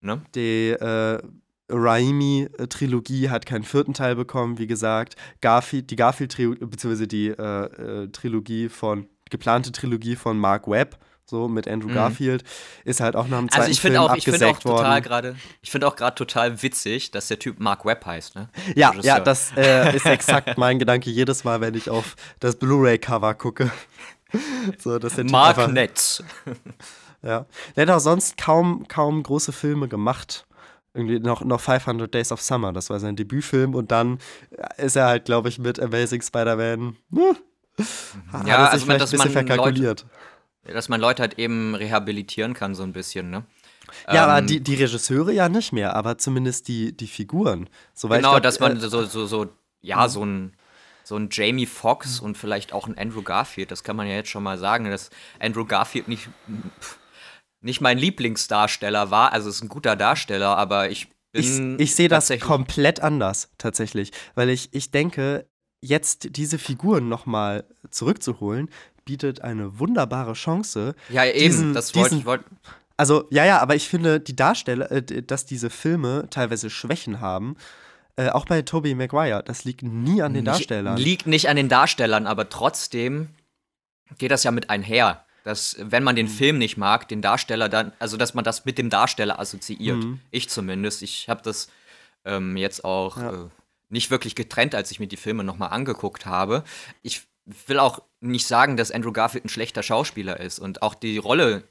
[0.00, 0.22] ne?
[0.34, 1.18] die äh,
[1.70, 5.16] Raimi-Trilogie hat keinen vierten Teil bekommen, wie gesagt.
[5.40, 11.48] Garfield, die Garfield-Trilogie, beziehungsweise die äh, äh, Trilogie von, geplante Trilogie von Mark Webb so
[11.48, 11.94] mit Andrew mhm.
[11.94, 12.44] Garfield,
[12.84, 15.04] ist halt auch nach dem also zweiten also ich Film auch, abgesägt ich auch total
[15.04, 15.40] worden.
[15.60, 18.48] Ich finde auch gerade total witzig, dass der Typ Mark Webb heißt, ne?
[18.74, 23.34] Ja, ja, das äh, ist exakt mein Gedanke jedes Mal, wenn ich auf das Blu-ray-Cover
[23.34, 23.70] gucke.
[24.78, 26.22] so, dass der typ Mark einfach, Netz.
[27.22, 27.46] ja.
[27.74, 30.46] Der hat auch sonst kaum, kaum große Filme gemacht.
[30.94, 34.18] Irgendwie noch, noch 500 Days of Summer, das war sein Debütfilm und dann
[34.78, 36.96] ist er halt, glaube ich, mit Amazing Spider-Man.
[37.10, 37.36] Ne?
[38.46, 40.02] Ja, also man, dass ein bisschen verkalkuliert.
[40.02, 40.14] Leute
[40.72, 43.44] dass man Leute halt eben rehabilitieren kann, so ein bisschen, ne?
[44.08, 47.68] Ja, ähm, aber die, die Regisseure ja nicht mehr, aber zumindest die, die Figuren.
[47.94, 49.46] So, genau, glaub, dass man äh, so, so, so,
[49.80, 50.10] ja, mhm.
[50.10, 50.52] so ein,
[51.04, 54.30] so ein Jamie Foxx und vielleicht auch ein Andrew Garfield, das kann man ja jetzt
[54.30, 56.28] schon mal sagen, dass Andrew Garfield nicht,
[57.60, 59.32] nicht mein Lieblingsdarsteller war.
[59.32, 61.76] Also ist ein guter Darsteller, aber ich bin.
[61.76, 64.10] Ich, ich sehe das komplett anders, tatsächlich.
[64.34, 65.46] Weil ich, ich denke,
[65.80, 68.68] jetzt diese Figuren nochmal zurückzuholen,
[69.06, 70.94] bietet eine wunderbare Chance.
[71.08, 72.26] Ja, eben, diesen, das wollte ich.
[72.26, 72.42] Wollt
[72.98, 77.56] also, ja, ja, aber ich finde, die Darsteller, äh, dass diese Filme teilweise Schwächen haben,
[78.16, 80.96] äh, auch bei Tobey Maguire, das liegt nie an den Darstellern.
[80.96, 83.28] Liegt nicht an den Darstellern, aber trotzdem
[84.18, 86.30] geht das ja mit einher, dass wenn man den mhm.
[86.30, 89.98] Film nicht mag, den Darsteller dann, also dass man das mit dem Darsteller assoziiert.
[89.98, 90.20] Mhm.
[90.30, 91.02] Ich zumindest.
[91.02, 91.68] Ich habe das
[92.24, 93.32] ähm, jetzt auch ja.
[93.32, 93.48] äh,
[93.90, 96.64] nicht wirklich getrennt, als ich mir die Filme nochmal angeguckt habe.
[97.02, 101.18] Ich will auch nicht sagen, dass Andrew Garfield ein schlechter Schauspieler ist und auch die
[101.18, 101.64] Rolle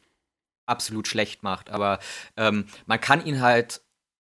[0.66, 2.00] absolut schlecht macht, aber
[2.38, 3.82] ähm, man kann ihn halt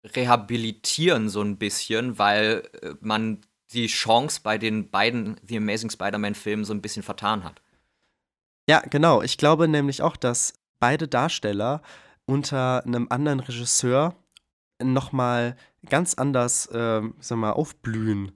[0.05, 6.65] rehabilitieren so ein bisschen, weil äh, man die Chance bei den beiden The Amazing Spider-Man-Filmen
[6.65, 7.62] so ein bisschen vertan hat.
[8.69, 9.21] Ja, genau.
[9.21, 11.81] Ich glaube nämlich auch, dass beide Darsteller
[12.25, 14.15] unter einem anderen Regisseur
[14.81, 15.57] nochmal
[15.88, 18.31] ganz anders, äh, sag mal, aufblühen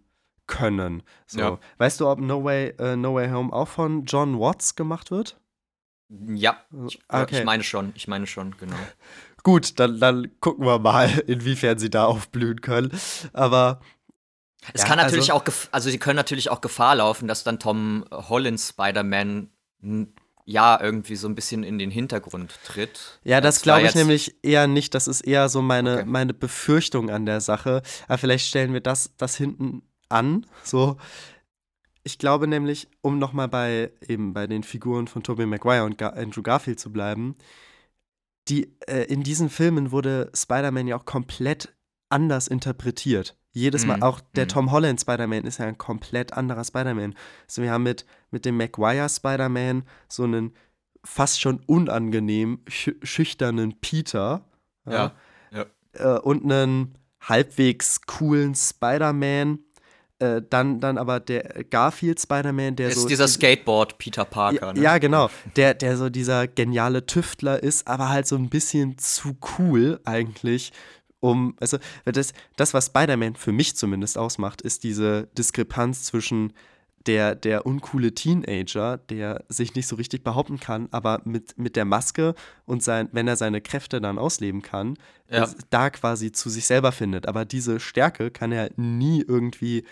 [0.48, 1.04] können.
[1.26, 1.40] So.
[1.40, 1.60] Ja.
[1.78, 5.40] Weißt du, ob No Way, uh, no Way Home auch von John Watts gemacht wird?
[6.10, 7.40] Ja, ich, okay.
[7.40, 8.76] ich meine schon, ich meine schon, genau.
[9.44, 12.92] Gut, dann, dann gucken wir mal, inwiefern sie da aufblühen können.
[13.34, 13.82] Aber
[14.74, 17.60] es ja, kann natürlich also, auch, also sie können natürlich auch Gefahr laufen, dass dann
[17.60, 19.50] Tom Hollands Spider-Man
[20.46, 23.20] ja irgendwie so ein bisschen in den Hintergrund tritt.
[23.24, 24.94] Ja, das glaube ich nämlich eher nicht.
[24.94, 26.06] Das ist eher so meine, okay.
[26.06, 27.82] meine Befürchtung an der Sache.
[28.08, 30.46] Aber vielleicht stellen wir das, das hinten an.
[30.64, 30.98] So.
[32.04, 36.16] Ich glaube nämlich, um nochmal bei eben bei den Figuren von Tobey Maguire und Gar
[36.16, 37.36] Andrew Garfield zu bleiben,
[38.50, 41.74] die, äh, in diesen Filmen wurde Spider-Man ja auch komplett
[42.10, 43.38] anders interpretiert.
[43.54, 44.50] Jedes Mal, mm, auch der mm.
[44.50, 47.16] Tom Holland Spider-Man ist ja ein komplett anderer Spider-Man.
[47.48, 50.54] Also wir haben mit, mit dem Maguire Spider-Man so einen
[51.04, 54.44] fast schon unangenehm sch schüchternen Peter.
[54.86, 55.14] Ja.
[55.52, 55.66] ja.
[55.94, 59.60] Äh, und einen halbwegs coolen Spider-Man.
[60.20, 63.02] Äh, dann, dann aber der Garfield Spider-Man, der ist so.
[63.02, 64.82] Ist dieser Skateboard Peter Parker, ja, ne?
[64.82, 65.30] Ja, genau.
[65.56, 70.72] Der, der so dieser geniale Tüftler ist, aber halt so ein bisschen zu cool eigentlich
[71.24, 76.52] um, also das, das was Spider-Man für mich zumindest ausmacht, ist diese Diskrepanz zwischen
[77.06, 81.86] der, der uncoole Teenager, der sich nicht so richtig behaupten kann, aber mit, mit der
[81.86, 82.36] Maske
[82.66, 84.98] und sein, wenn er seine Kräfte dann ausleben kann,
[85.30, 85.50] ja.
[85.70, 87.28] da quasi zu sich selber findet.
[87.28, 89.84] Aber diese Stärke kann er nie irgendwie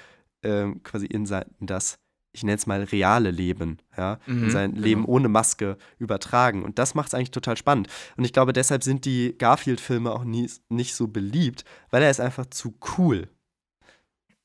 [0.43, 1.97] ähm, quasi in, sein, in das
[2.33, 4.85] ich nenne es mal reale Leben, ja, mhm, in sein genau.
[4.85, 6.63] Leben ohne Maske übertragen.
[6.63, 7.89] Und das macht es eigentlich total spannend.
[8.15, 12.21] Und ich glaube, deshalb sind die Garfield-Filme auch nie, nicht so beliebt, weil er ist
[12.21, 13.27] einfach zu cool.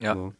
[0.00, 0.14] Ja.
[0.14, 0.34] So.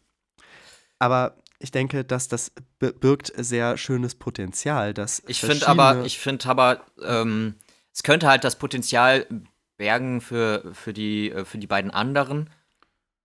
[0.99, 4.93] Aber ich denke, dass das birgt sehr schönes Potenzial.
[4.93, 7.55] Dass ich finde aber, ich finde aber, ähm,
[7.93, 9.25] es könnte halt das Potenzial
[9.77, 12.49] bergen für, für, die, äh, für die beiden anderen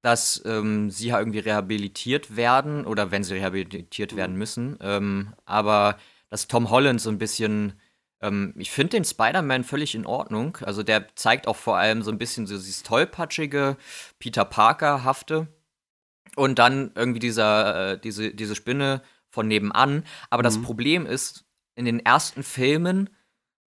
[0.03, 4.77] dass ähm, sie ja irgendwie rehabilitiert werden oder wenn sie rehabilitiert werden müssen.
[4.81, 5.97] Ähm, aber
[6.29, 7.75] dass Tom Holland so ein bisschen,
[8.21, 10.59] ähm, ich finde den Spider-Man völlig in Ordnung.
[10.63, 13.77] Also der zeigt auch vor allem so ein bisschen so dieses tollpatschige,
[14.19, 15.47] Peter Parker-hafte.
[16.37, 20.05] Und dann irgendwie dieser, äh, diese, diese Spinne von nebenan.
[20.31, 20.45] Aber mhm.
[20.45, 23.11] das Problem ist, in den ersten Filmen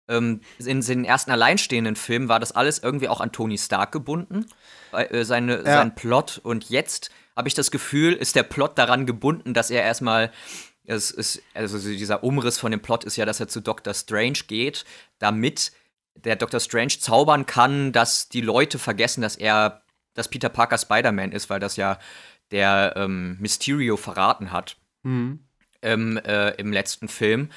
[0.07, 4.45] ähm, in den ersten alleinstehenden Filmen war das alles irgendwie auch an Tony Stark gebunden,
[4.91, 5.63] äh, seine, ja.
[5.63, 6.39] sein Plot.
[6.43, 10.31] Und jetzt habe ich das Gefühl, ist der Plot daran gebunden, dass er erstmal
[10.87, 14.39] es ist, also dieser Umriss von dem Plot ist ja, dass er zu Doctor Strange
[14.47, 14.85] geht,
[15.17, 15.71] damit
[16.13, 19.81] der Doctor Strange zaubern kann, dass die Leute vergessen, dass er,
[20.13, 21.97] dass Peter Parker Spider-Man ist, weil das ja
[22.51, 25.39] der ähm, Mysterio verraten hat mhm.
[25.81, 27.49] im, äh, im letzten Film.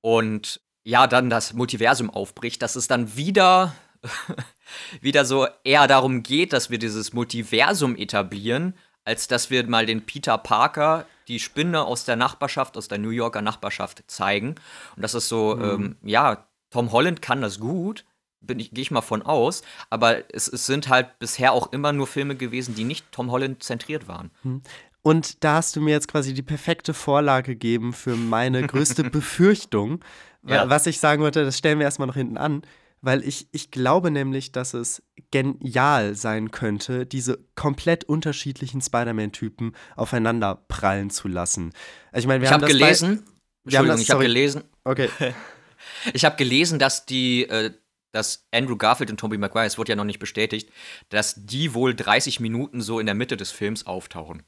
[0.00, 3.74] Und ja, dann das Multiversum aufbricht, dass es dann wieder,
[5.00, 10.06] wieder so eher darum geht, dass wir dieses Multiversum etablieren, als dass wir mal den
[10.06, 14.56] Peter Parker, die Spinne aus der Nachbarschaft, aus der New Yorker Nachbarschaft zeigen.
[14.96, 15.62] Und das ist so, mhm.
[15.62, 18.04] ähm, ja, Tom Holland kann das gut,
[18.40, 21.92] bin ich, gehe ich mal von aus, aber es, es, sind halt bisher auch immer
[21.92, 24.30] nur Filme gewesen, die nicht Tom Holland zentriert waren.
[24.42, 24.62] Mhm.
[25.02, 30.04] Und da hast du mir jetzt quasi die perfekte Vorlage gegeben für meine größte Befürchtung.
[30.46, 30.68] Ja.
[30.68, 32.62] Was ich sagen wollte, das stellen wir erstmal noch hinten an,
[33.02, 40.64] weil ich, ich glaube nämlich, dass es genial sein könnte, diese komplett unterschiedlichen Spider-Man-Typen aufeinander
[40.68, 41.72] prallen zu lassen.
[42.12, 43.24] Also ich meine, wir ich haben hab gelesen,
[43.64, 44.64] wir haben das, ich habe gelesen.
[44.84, 45.08] Okay.
[46.12, 47.72] ich habe gelesen, dass die äh,
[48.12, 50.70] dass Andrew Garfield und Tobey Maguire, es wurde ja noch nicht bestätigt,
[51.08, 54.42] dass die wohl 30 Minuten so in der Mitte des Films auftauchen.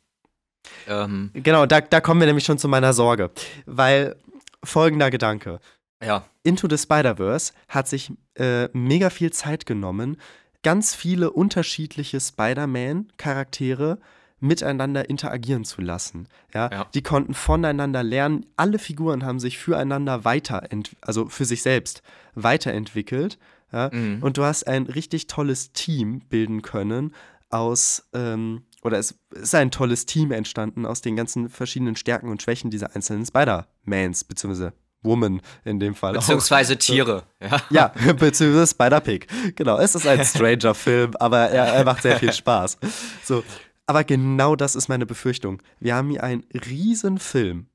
[0.88, 3.30] Ähm, genau, da, da kommen wir nämlich schon zu meiner Sorge.
[3.66, 4.16] Weil
[4.64, 5.60] folgender Gedanke.
[6.02, 6.24] Ja.
[6.42, 10.16] Into the Spider-Verse hat sich äh, mega viel Zeit genommen,
[10.62, 13.98] ganz viele unterschiedliche Spider-Man-Charaktere
[14.42, 16.26] miteinander interagieren zu lassen.
[16.52, 16.68] Ja?
[16.70, 16.86] ja?
[16.94, 18.44] Die konnten voneinander lernen.
[18.56, 20.68] Alle Figuren haben sich füreinander weiter,
[21.00, 22.02] also für sich selbst
[22.34, 23.38] weiterentwickelt.
[23.72, 23.90] Ja?
[23.92, 24.18] Mhm.
[24.20, 27.14] Und du hast ein richtig tolles Team bilden können
[27.50, 32.42] aus, ähm, oder es ist ein tolles Team entstanden aus den ganzen verschiedenen Stärken und
[32.42, 36.14] Schwächen dieser einzelnen Spider-Mans, beziehungsweise Woman in dem Fall.
[36.14, 36.78] Beziehungsweise auch.
[36.80, 37.22] Tiere.
[37.40, 39.26] Ja, ja beziehungsweise Spider-Pig.
[39.54, 42.78] Genau, es ist ein Stranger-Film, aber er, er macht sehr viel Spaß.
[43.22, 43.44] So,
[43.86, 45.62] aber genau das ist meine Befürchtung.
[45.80, 47.66] Wir haben hier einen riesen Film.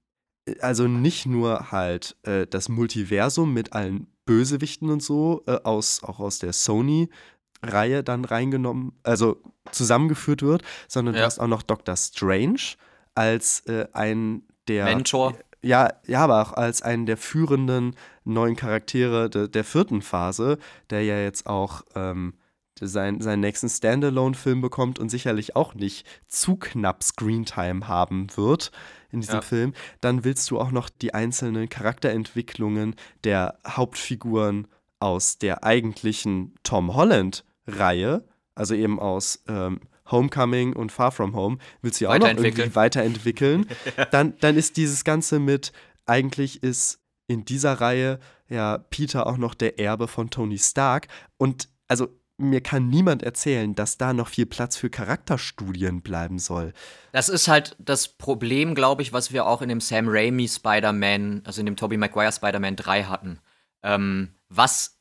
[0.61, 6.19] Also nicht nur halt äh, das Multiversum mit allen Bösewichten und so, äh, aus, auch
[6.19, 9.41] aus der Sony-Reihe dann reingenommen, also
[9.71, 11.21] zusammengeführt wird, sondern ja.
[11.21, 12.75] du hast auch noch Doctor Strange
[13.13, 15.37] als äh, ein der Mentor.
[15.61, 21.03] Ja, ja, aber auch als einen der führenden neuen Charaktere de, der vierten Phase, der
[21.03, 22.35] ja jetzt auch ähm,
[22.81, 28.71] sein, seinen nächsten Standalone-Film bekommt und sicherlich auch nicht zu knapp Screentime haben wird
[29.11, 29.41] in diesem ja.
[29.41, 34.67] Film, dann willst du auch noch die einzelnen Charakterentwicklungen der Hauptfiguren
[34.99, 42.01] aus der eigentlichen Tom Holland-Reihe, also eben aus ähm, Homecoming und Far From Home, willst
[42.01, 43.67] du ja auch noch irgendwie weiterentwickeln.
[44.11, 45.71] dann, dann ist dieses Ganze mit,
[46.05, 51.69] eigentlich ist in dieser Reihe ja Peter auch noch der Erbe von Tony Stark und
[51.87, 56.73] also mir kann niemand erzählen, dass da noch viel Platz für Charakterstudien bleiben soll.
[57.11, 61.41] Das ist halt das Problem, glaube ich, was wir auch in dem Sam Raimi Spider-Man,
[61.45, 63.39] also in dem Tobey Maguire Spider-Man 3 hatten.
[63.83, 64.99] Ähm, was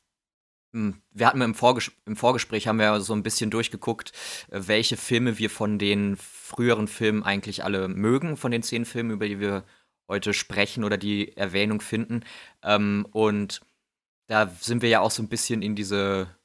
[0.73, 4.11] hm, wir hatten im, Vorges im, Vorgespräch haben wir so ein bisschen durchgeguckt,
[4.49, 9.11] äh, welche Filme wir von den früheren Filmen eigentlich alle mögen, von den zehn Filmen,
[9.11, 9.63] über die wir
[10.07, 12.21] heute sprechen oder die Erwähnung finden.
[12.63, 13.61] Ähm, und
[14.27, 16.36] da sind wir ja auch so ein bisschen in diese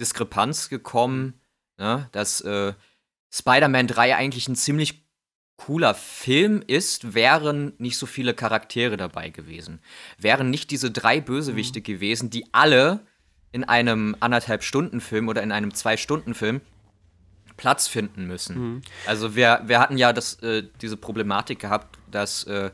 [0.00, 1.40] Diskrepanz gekommen,
[1.78, 2.74] ne, dass äh,
[3.32, 5.06] Spider-Man 3 eigentlich ein ziemlich
[5.56, 9.80] cooler Film ist, wären nicht so viele Charaktere dabei gewesen.
[10.18, 11.84] Wären nicht diese drei Bösewichte mhm.
[11.84, 13.00] gewesen, die alle
[13.52, 16.60] in einem anderthalb Stunden Film oder in einem zwei Stunden Film
[17.56, 18.58] Platz finden müssen.
[18.58, 18.82] Mhm.
[19.06, 22.70] Also wir, wir hatten ja das, äh, diese Problematik gehabt, dass äh,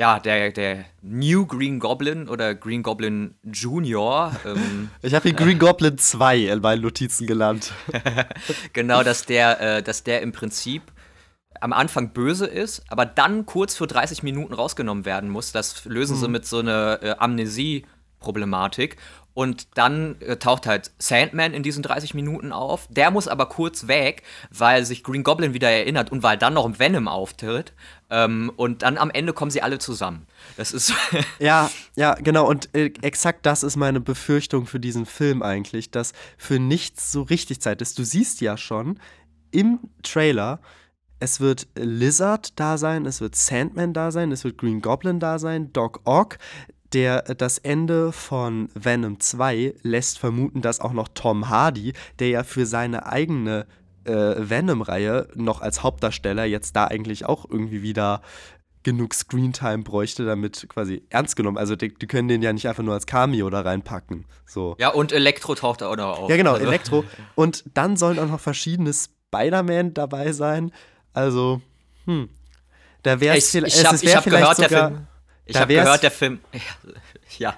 [0.00, 4.34] ja, der, der New Green Goblin oder Green Goblin Junior.
[4.46, 7.74] Ähm, ich habe ihn Green Goblin 2 in meinen Notizen genannt.
[8.72, 10.84] genau, dass der, äh, dass der im Prinzip
[11.60, 15.52] am Anfang böse ist, aber dann kurz für 30 Minuten rausgenommen werden muss.
[15.52, 16.20] Das lösen mhm.
[16.20, 17.16] sie mit so einer äh,
[18.20, 18.96] Amnesie-Problematik.
[19.32, 22.88] Und dann äh, taucht halt Sandman in diesen 30 Minuten auf.
[22.90, 26.78] Der muss aber kurz weg, weil sich Green Goblin wieder erinnert und weil dann noch
[26.78, 27.72] Venom auftritt.
[28.10, 30.26] Ähm, und dann am Ende kommen sie alle zusammen.
[30.56, 30.92] Das ist.
[31.38, 32.48] ja, ja, genau.
[32.48, 37.22] Und äh, exakt das ist meine Befürchtung für diesen Film eigentlich, dass für nichts so
[37.22, 37.98] richtig Zeit ist.
[37.98, 38.98] Du siehst ja schon
[39.52, 40.60] im Trailer,
[41.20, 45.38] es wird Lizard da sein, es wird Sandman da sein, es wird Green Goblin da
[45.38, 46.38] sein, Doc Ock.
[46.92, 52.42] Der, das Ende von Venom 2 lässt vermuten, dass auch noch Tom Hardy, der ja
[52.42, 53.66] für seine eigene
[54.04, 58.22] äh, Venom-Reihe noch als Hauptdarsteller jetzt da eigentlich auch irgendwie wieder
[58.82, 61.58] genug Screentime bräuchte, damit quasi ernst genommen.
[61.58, 64.24] Also die, die, können den ja nicht einfach nur als Cameo da reinpacken.
[64.46, 64.74] So.
[64.78, 66.30] Ja, und Elektro taucht da auch noch auf.
[66.30, 66.66] Ja, genau, also.
[66.66, 67.04] Elektro.
[67.34, 70.72] Und dann sollen auch noch verschiedene Spider-Man dabei sein.
[71.12, 71.60] Also,
[72.06, 72.30] hm.
[73.02, 73.76] Da wäre es vielleicht.
[73.76, 73.96] Sogar,
[74.68, 75.06] Film.
[75.50, 76.40] Ich habe gehört, der Film.
[77.38, 77.56] Ja,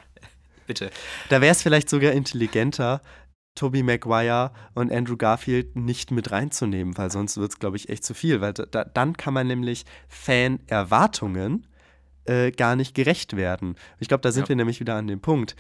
[0.67, 0.91] bitte.
[1.31, 3.01] Da wäre es vielleicht sogar intelligenter,
[3.55, 8.05] Tobey Maguire und Andrew Garfield nicht mit reinzunehmen, weil sonst wird es, glaube ich, echt
[8.05, 8.41] zu viel.
[8.41, 11.67] Weil da, dann kann man nämlich Fan-Erwartungen
[12.25, 13.77] äh, gar nicht gerecht werden.
[13.99, 14.49] Ich glaube, da sind ja.
[14.51, 15.57] wir nämlich wieder an dem Punkt.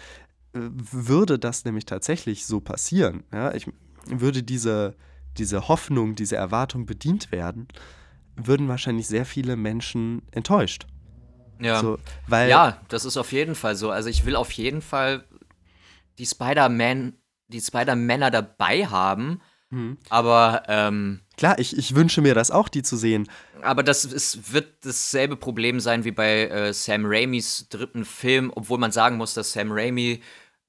[0.54, 3.66] Äh, würde das nämlich tatsächlich so passieren, ja, ich
[4.06, 4.96] würde diese,
[5.38, 7.68] diese Hoffnung, diese Erwartung bedient werden,
[8.36, 10.86] würden wahrscheinlich sehr viele Menschen enttäuscht.
[11.62, 11.80] Ja.
[11.80, 13.90] So, weil ja, das ist auf jeden Fall so.
[13.90, 15.24] Also ich will auf jeden Fall
[16.18, 17.14] die Spider-Man
[17.52, 19.40] die Spider-Männer dabei haben.
[19.70, 19.98] Mhm.
[20.08, 23.28] Aber ähm, klar, ich, ich wünsche mir das auch, die zu sehen.
[23.62, 28.78] Aber das ist, wird dasselbe Problem sein wie bei äh, Sam Raimis dritten Film, obwohl
[28.78, 30.20] man sagen muss, dass Sam Raimi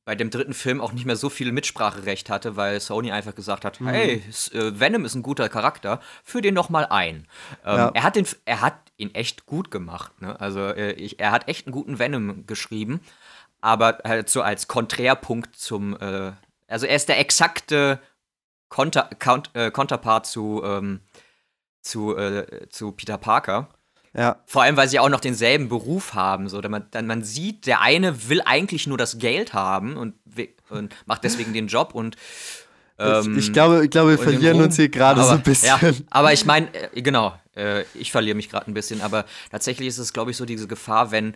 [0.05, 3.63] bei dem dritten Film auch nicht mehr so viel Mitspracherecht hatte, weil Sony einfach gesagt
[3.65, 3.87] hat, mhm.
[3.87, 7.27] hey, äh, Venom ist ein guter Charakter, führ den noch mal ein.
[7.65, 7.91] Ähm, ja.
[7.93, 10.21] er, hat den, er hat ihn echt gut gemacht.
[10.21, 10.39] Ne?
[10.39, 12.99] Also äh, ich, er hat echt einen guten Venom geschrieben,
[13.61, 16.33] aber halt so als Konträrpunkt zum äh,
[16.73, 17.99] also er ist der exakte
[18.67, 21.01] Konter, Count, äh, Konterpart zu, ähm,
[21.81, 23.69] zu, äh, zu Peter Parker.
[24.15, 24.41] Ja.
[24.45, 26.47] Vor allem, weil sie auch noch denselben Beruf haben.
[26.47, 30.13] So, man, dann, man sieht, der eine will eigentlich nur das Geld haben und,
[30.69, 32.15] und macht deswegen den Job und
[32.99, 35.67] ähm, ich, glaube, ich glaube, wir verlieren uns hier gerade so ein bisschen.
[35.67, 35.79] Ja,
[36.11, 39.97] aber ich meine, äh, genau, äh, ich verliere mich gerade ein bisschen, aber tatsächlich ist
[39.97, 41.35] es, glaube ich, so diese Gefahr, wenn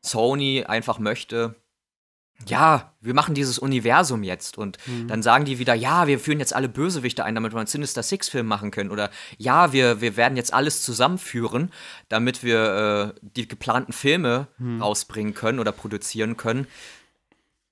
[0.00, 1.56] Sony einfach möchte,
[2.46, 4.58] ja, wir machen dieses Universum jetzt.
[4.58, 5.08] Und mhm.
[5.08, 8.02] dann sagen die wieder, ja, wir führen jetzt alle Bösewichte ein, damit wir einen Sinister
[8.02, 8.90] Six-Film machen können.
[8.90, 11.72] Oder ja, wir, wir werden jetzt alles zusammenführen,
[12.08, 14.82] damit wir äh, die geplanten Filme mhm.
[14.82, 16.66] rausbringen können oder produzieren können.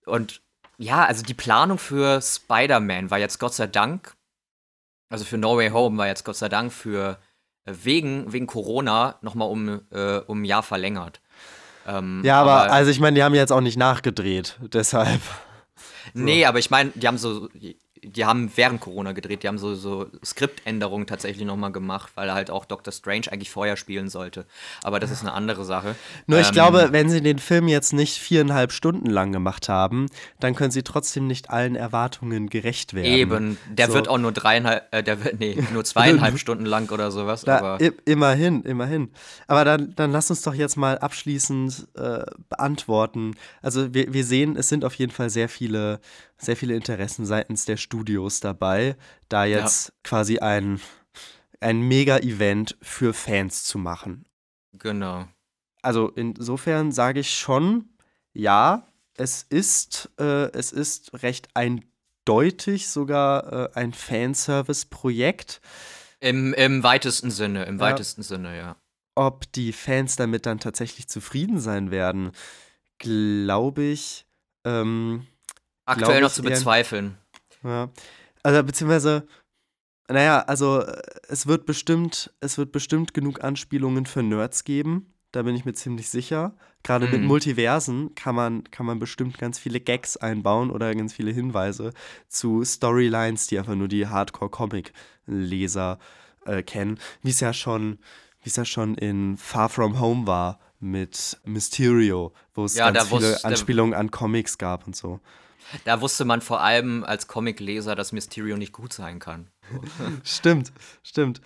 [0.07, 0.43] Und
[0.79, 4.17] ja, also die Planung für Spider-Man war jetzt Gott sei Dank,
[5.11, 7.19] also für No Way Home war jetzt Gott sei Dank für
[7.65, 11.21] äh, wegen, wegen Corona nochmal um, äh, um ein Jahr verlängert.
[11.91, 15.21] Ähm, ja, aber, aber, also ich meine, die haben jetzt auch nicht nachgedreht, deshalb.
[16.15, 17.49] Nee, aber ich meine, die haben so,
[18.03, 22.51] die haben während Corona gedreht, die haben so, so Skriptänderungen tatsächlich nochmal gemacht, weil halt
[22.51, 24.47] auch Doctor Strange eigentlich vorher spielen sollte.
[24.83, 25.95] Aber das ist eine andere Sache.
[26.27, 30.07] Nur ähm, ich glaube, wenn sie den Film jetzt nicht viereinhalb Stunden lang gemacht haben,
[30.39, 33.07] dann können sie trotzdem nicht allen Erwartungen gerecht werden.
[33.07, 33.95] Eben, der so.
[33.95, 37.43] wird auch nur dreieinhalb, äh, der wird, nee, nur zweieinhalb Stunden lang oder sowas.
[37.43, 39.11] Da, aber immerhin, immerhin.
[39.47, 43.35] Aber dann, dann lass uns doch jetzt mal abschließend äh, beantworten.
[43.63, 46.01] Also wir, wir sehen, es sind auf jeden Fall sehr viele
[46.41, 48.97] sehr viele Interessen seitens der Studios dabei,
[49.29, 49.95] da jetzt ja.
[50.05, 50.81] quasi ein,
[51.61, 54.25] ein Mega-Event für Fans zu machen.
[54.73, 55.29] Genau.
[55.83, 57.91] Also insofern sage ich schon,
[58.33, 65.61] ja, es ist, äh, es ist recht eindeutig sogar äh, ein Fanservice-Projekt.
[66.21, 67.81] Im, Im weitesten Sinne, im ja.
[67.81, 68.77] weitesten Sinne, ja.
[69.15, 72.33] Ob die Fans damit dann tatsächlich zufrieden sein werden,
[72.99, 74.27] glaube ich,
[74.65, 75.27] ähm,
[75.91, 77.17] Aktuell noch zu bezweifeln.
[77.63, 77.91] Ja.
[78.43, 79.27] Also, beziehungsweise,
[80.09, 80.85] naja, also
[81.29, 85.15] es wird bestimmt, es wird bestimmt genug Anspielungen für Nerds geben.
[85.33, 86.57] Da bin ich mir ziemlich sicher.
[86.83, 87.13] Gerade mhm.
[87.13, 91.93] mit Multiversen kann man, kann man bestimmt ganz viele Gags einbauen oder ganz viele Hinweise
[92.29, 95.99] zu Storylines, die einfach nur die Hardcore-Comic-Leser
[96.47, 96.99] äh, kennen.
[97.23, 97.99] Wie es ja schon,
[98.43, 103.09] wie es ja schon in Far From Home war mit Mysterio, wo es ja, ganz
[103.09, 105.21] viele Anspielungen an Comics gab und so.
[105.85, 109.49] Da wusste man vor allem als Comicleser, dass Mysterio nicht gut sein kann.
[110.25, 111.41] stimmt, stimmt.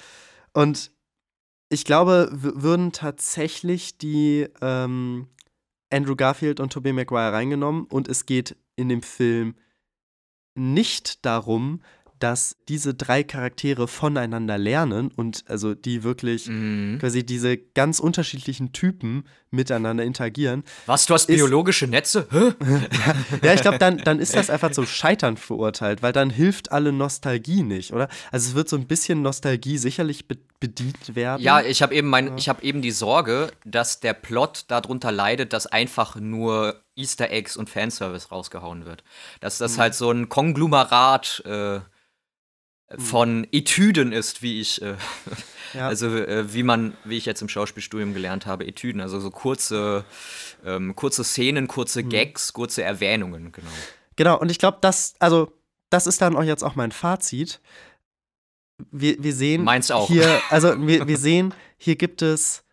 [0.53, 0.91] Und
[1.69, 5.29] ich glaube, würden tatsächlich die ähm,
[5.91, 9.57] Andrew Garfield und Tobey Maguire reingenommen und es geht in dem Film
[10.55, 11.83] nicht darum,
[12.25, 16.97] dass diese drei Charaktere voneinander lernen und also die wirklich mhm.
[16.99, 20.65] quasi diese ganz unterschiedlichen Typen miteinander interagieren.
[20.87, 22.27] Was, du hast ist, biologische Netze?
[23.43, 26.93] ja, ich glaube, dann, dann ist das einfach zum Scheitern verurteilt, weil dann hilft alle
[26.93, 28.09] Nostalgie nicht, oder?
[28.33, 31.43] Also es wird so ein bisschen Nostalgie sicherlich be bedient werden.
[31.43, 32.35] Ja, ich habe eben, mein, ja.
[32.39, 37.59] ich hab eben die Sorge, dass der Plot darunter leidet, dass einfach nur Easter Eggs
[37.59, 39.05] und Fanservice rausgehauen wird.
[39.41, 39.81] Dass das mhm.
[39.83, 41.81] halt so ein Konglomerat äh.
[42.99, 44.97] Von Etüden ist, wie ich, äh,
[45.75, 45.89] ja.
[45.89, 50.05] also äh, wie man, wie ich jetzt im Schauspielstudium gelernt habe, Etüden, also so kurze,
[50.65, 52.09] ähm, kurze Szenen, kurze mhm.
[52.11, 53.71] Gags, kurze Erwähnungen, genau.
[54.17, 55.53] Genau, und ich glaube, das, also,
[55.91, 57.61] das ist dann auch jetzt auch mein Fazit.
[58.91, 60.09] Wir, wir sehen Meins auch.
[60.09, 62.65] hier, also wir, wir sehen, hier gibt es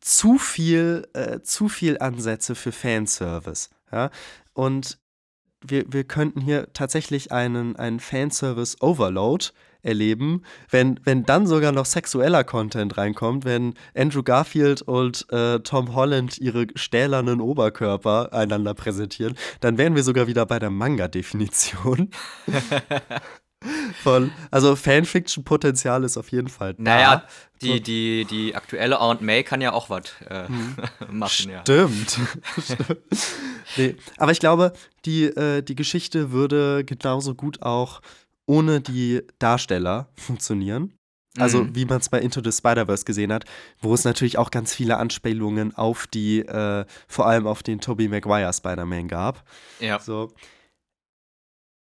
[0.00, 3.70] zu viel, äh, zu viel Ansätze für Fanservice.
[3.90, 4.10] Ja?
[4.52, 4.98] Und
[5.66, 9.46] wir, wir könnten hier tatsächlich einen, einen Fanservice-Overload
[9.84, 15.94] erleben, wenn, wenn dann sogar noch sexueller Content reinkommt, wenn Andrew Garfield und äh, Tom
[15.94, 22.10] Holland ihre stählernen Oberkörper einander präsentieren, dann wären wir sogar wieder bei der Manga-Definition.
[24.02, 26.82] Von, also Fanfiction-Potenzial ist auf jeden Fall da.
[26.82, 27.24] Naja,
[27.62, 30.76] die, die, die aktuelle Aunt May kann ja auch was äh, hm.
[31.10, 31.60] machen, ja.
[31.62, 32.18] Stimmt.
[33.76, 33.96] nee.
[34.18, 34.72] Aber ich glaube,
[35.04, 38.00] die, äh, die Geschichte würde genauso gut auch
[38.46, 40.92] ohne die Darsteller funktionieren.
[41.36, 41.74] Also, mhm.
[41.74, 43.44] wie man es bei Into the Spider-Verse gesehen hat,
[43.80, 48.06] wo es natürlich auch ganz viele Anspielungen auf die, äh, vor allem auf den Tobey
[48.06, 49.42] Maguire Spider-Man gab.
[49.80, 49.98] Ja.
[49.98, 50.32] So.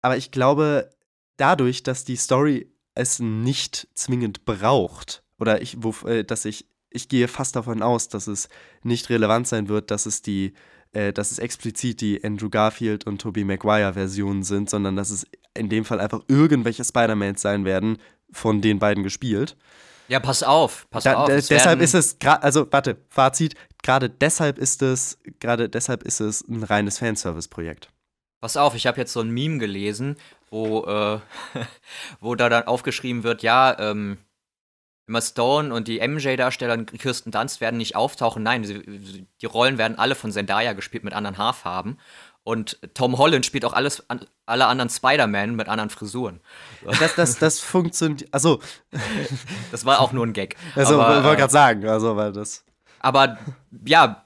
[0.04, 0.92] Aber ich glaube,
[1.38, 7.10] dadurch, dass die Story es nicht zwingend braucht, oder ich, wo, äh, dass ich, ich
[7.10, 8.50] gehe fast davon aus, dass es
[8.84, 10.54] nicht relevant sein wird, dass es die,
[10.94, 15.26] äh, dass es explizit die Andrew Garfield und Tobey Maguire Versionen sind, sondern dass es
[15.54, 17.98] in dem Fall einfach irgendwelche Spider-Mans sein werden,
[18.32, 19.58] von den beiden gespielt.
[20.08, 21.28] Ja, pass auf, pass da, auf.
[21.30, 26.42] deshalb ist es gerade, also warte, Fazit, gerade deshalb ist es, gerade deshalb ist es
[26.48, 27.90] ein reines Fanservice-Projekt.
[28.42, 30.18] Pass auf, ich habe jetzt so ein Meme gelesen,
[30.52, 31.20] wo, äh,
[32.20, 34.20] wo da dann aufgeschrieben wird, ja, ähm,
[35.08, 38.44] Emma Stone und die MJ-Darsteller Kirsten Dunst werden nicht auftauchen.
[38.44, 42.00] Nein, sie, die Rollen werden alle von Zendaya gespielt mit anderen Haarfarben.
[42.44, 44.04] Und Tom Holland spielt auch alles,
[44.46, 46.40] alle anderen Spider-Man mit anderen Frisuren.
[47.00, 48.34] Das, das, das funktioniert.
[48.34, 48.62] Also.
[49.72, 50.58] Das war auch nur ein Gag.
[50.76, 52.66] Also, aber, ich wollte gerade sagen, also, weil das.
[53.00, 53.38] Aber
[53.86, 54.26] ja,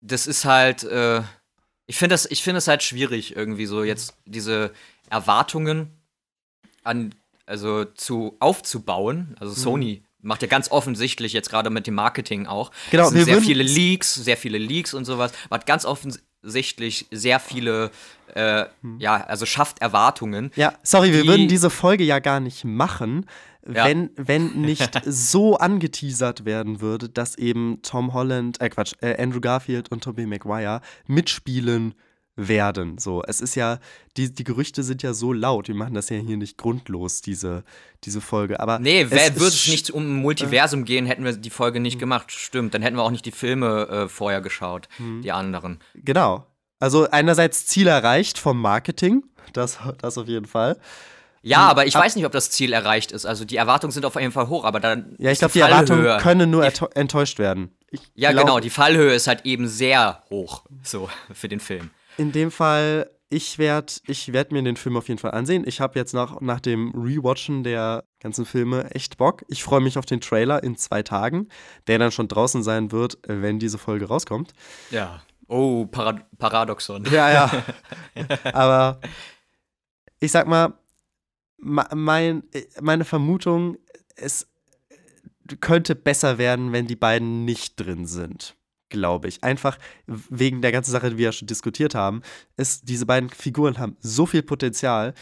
[0.00, 0.84] das ist halt.
[0.84, 1.22] Äh,
[1.86, 4.72] Ich finde es find halt schwierig, irgendwie so jetzt diese
[5.10, 5.90] Erwartungen
[6.84, 7.14] an,
[7.46, 9.36] also zu aufzubauen.
[9.38, 9.56] Also mhm.
[9.56, 12.70] Sony macht ja ganz offensichtlich jetzt gerade mit dem Marketing auch.
[12.90, 15.32] Genau, es sind sehr viele Leaks, sehr viele Leaks und sowas.
[15.50, 17.90] Macht ganz offensichtlich sehr viele,
[18.34, 18.98] äh, hm.
[18.98, 20.50] ja, also schafft Erwartungen.
[20.56, 23.26] Ja, sorry, wir würden diese Folge ja gar nicht machen,
[23.66, 23.84] ja.
[23.84, 29.40] wenn, wenn nicht so angeteasert werden würde, dass eben Tom Holland, äh Quatsch, äh, Andrew
[29.40, 31.94] Garfield und Tobey Maguire mitspielen
[32.36, 32.98] werden.
[32.98, 33.78] So, es ist ja,
[34.16, 37.64] die, die Gerüchte sind ja so laut, wir machen das ja hier nicht grundlos, diese,
[38.04, 38.60] diese Folge.
[38.60, 41.94] Aber nee, würde es nicht um ein Multiversum äh, gehen, hätten wir die Folge nicht
[41.94, 42.00] hm.
[42.00, 42.30] gemacht.
[42.30, 45.22] Stimmt, dann hätten wir auch nicht die Filme äh, vorher geschaut, hm.
[45.22, 45.80] die anderen.
[45.94, 46.46] Genau.
[46.78, 49.24] Also einerseits Ziel erreicht vom Marketing,
[49.54, 50.78] das, das auf jeden Fall.
[51.42, 53.24] Ja, hm, aber ich Ab weiß nicht, ob das Ziel erreicht ist.
[53.24, 55.14] Also die Erwartungen sind auf jeden Fall hoch, aber dann.
[55.18, 57.70] Ja, ich glaube, die, die Erwartungen können nur enttäuscht werden.
[57.90, 61.90] Ich ja, glaub, genau, die Fallhöhe ist halt eben sehr hoch, so für den Film.
[62.16, 65.64] In dem Fall, ich werde ich werd mir den Film auf jeden Fall ansehen.
[65.66, 69.44] Ich habe jetzt nach, nach dem Rewatchen der ganzen Filme echt Bock.
[69.48, 71.48] Ich freue mich auf den Trailer in zwei Tagen,
[71.86, 74.52] der dann schon draußen sein wird, wenn diese Folge rauskommt.
[74.90, 75.22] Ja.
[75.48, 77.04] Oh, Parad Paradoxon.
[77.10, 77.64] Ja, ja.
[78.52, 79.00] Aber
[80.20, 80.74] ich sag mal,
[81.58, 82.42] mein,
[82.80, 83.76] meine Vermutung,
[84.16, 84.48] es
[85.60, 88.55] könnte besser werden, wenn die beiden nicht drin sind.
[88.88, 89.42] Glaube ich.
[89.42, 92.22] Einfach wegen der ganzen Sache, die wir ja schon diskutiert haben.
[92.56, 95.14] Ist, diese beiden Figuren haben so viel Potenzial,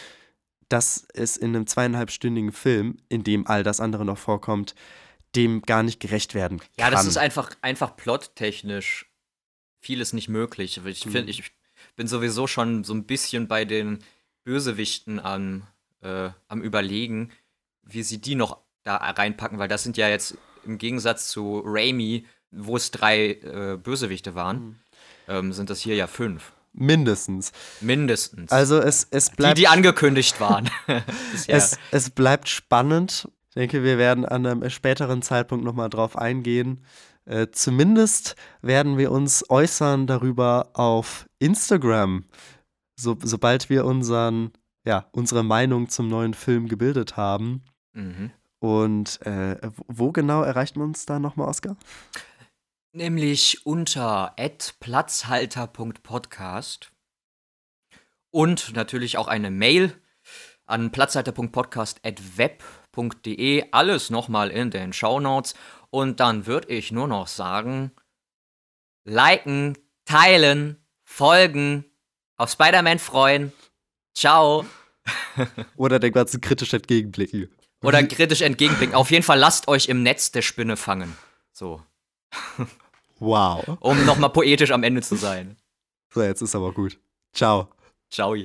[0.68, 4.74] dass es in einem zweieinhalbstündigen Film, in dem all das andere noch vorkommt,
[5.34, 6.68] dem gar nicht gerecht werden kann.
[6.78, 9.06] Ja, das ist einfach, einfach plottechnisch
[9.80, 10.80] vieles nicht möglich.
[10.84, 11.28] Ich, mhm.
[11.28, 11.52] ich
[11.96, 13.98] bin sowieso schon so ein bisschen bei den
[14.44, 15.66] Bösewichten an
[16.02, 17.32] äh, am Überlegen,
[17.82, 22.26] wie sie die noch da reinpacken, weil das sind ja jetzt im Gegensatz zu Raimi,
[22.56, 24.76] wo es drei äh, Bösewichte waren, mhm.
[25.28, 26.52] ähm, sind das hier ja fünf.
[26.72, 27.52] Mindestens.
[27.80, 28.50] Mindestens.
[28.50, 29.58] Also es, es bleibt.
[29.58, 30.68] Die, die angekündigt waren.
[31.46, 33.28] es, es bleibt spannend.
[33.50, 36.84] Ich denke, wir werden an einem späteren Zeitpunkt nochmal drauf eingehen.
[37.26, 42.24] Äh, zumindest werden wir uns äußern darüber auf Instagram,
[42.96, 44.50] so, sobald wir unseren
[44.84, 47.62] ja, unsere Meinung zum neuen Film gebildet haben.
[47.94, 48.30] Mhm.
[48.60, 49.56] Und äh,
[49.88, 51.76] wo genau erreicht man uns da nochmal, Oskar?
[52.96, 54.36] Nämlich unter
[54.78, 56.92] platzhalter.podcast
[58.30, 60.00] und natürlich auch eine Mail
[60.64, 63.64] an platzhalter.podcast.web.de.
[63.72, 65.54] Alles nochmal in den Shownotes.
[65.90, 67.90] Und dann würde ich nur noch sagen,
[69.02, 71.86] liken, teilen, folgen,
[72.36, 73.52] auf Spider-Man freuen
[74.14, 74.66] Ciao.
[75.76, 77.50] Oder den ganzen kritisch entgegenblicken.
[77.82, 78.94] Oder kritisch entgegenblicken.
[78.94, 81.18] Auf jeden Fall lasst euch im Netz der Spinne fangen.
[81.52, 81.82] So.
[83.24, 83.78] Wow.
[83.80, 85.56] Um nochmal poetisch am Ende zu sein.
[86.12, 87.00] So, jetzt ist aber gut.
[87.32, 87.68] Ciao.
[88.10, 88.36] Ciao.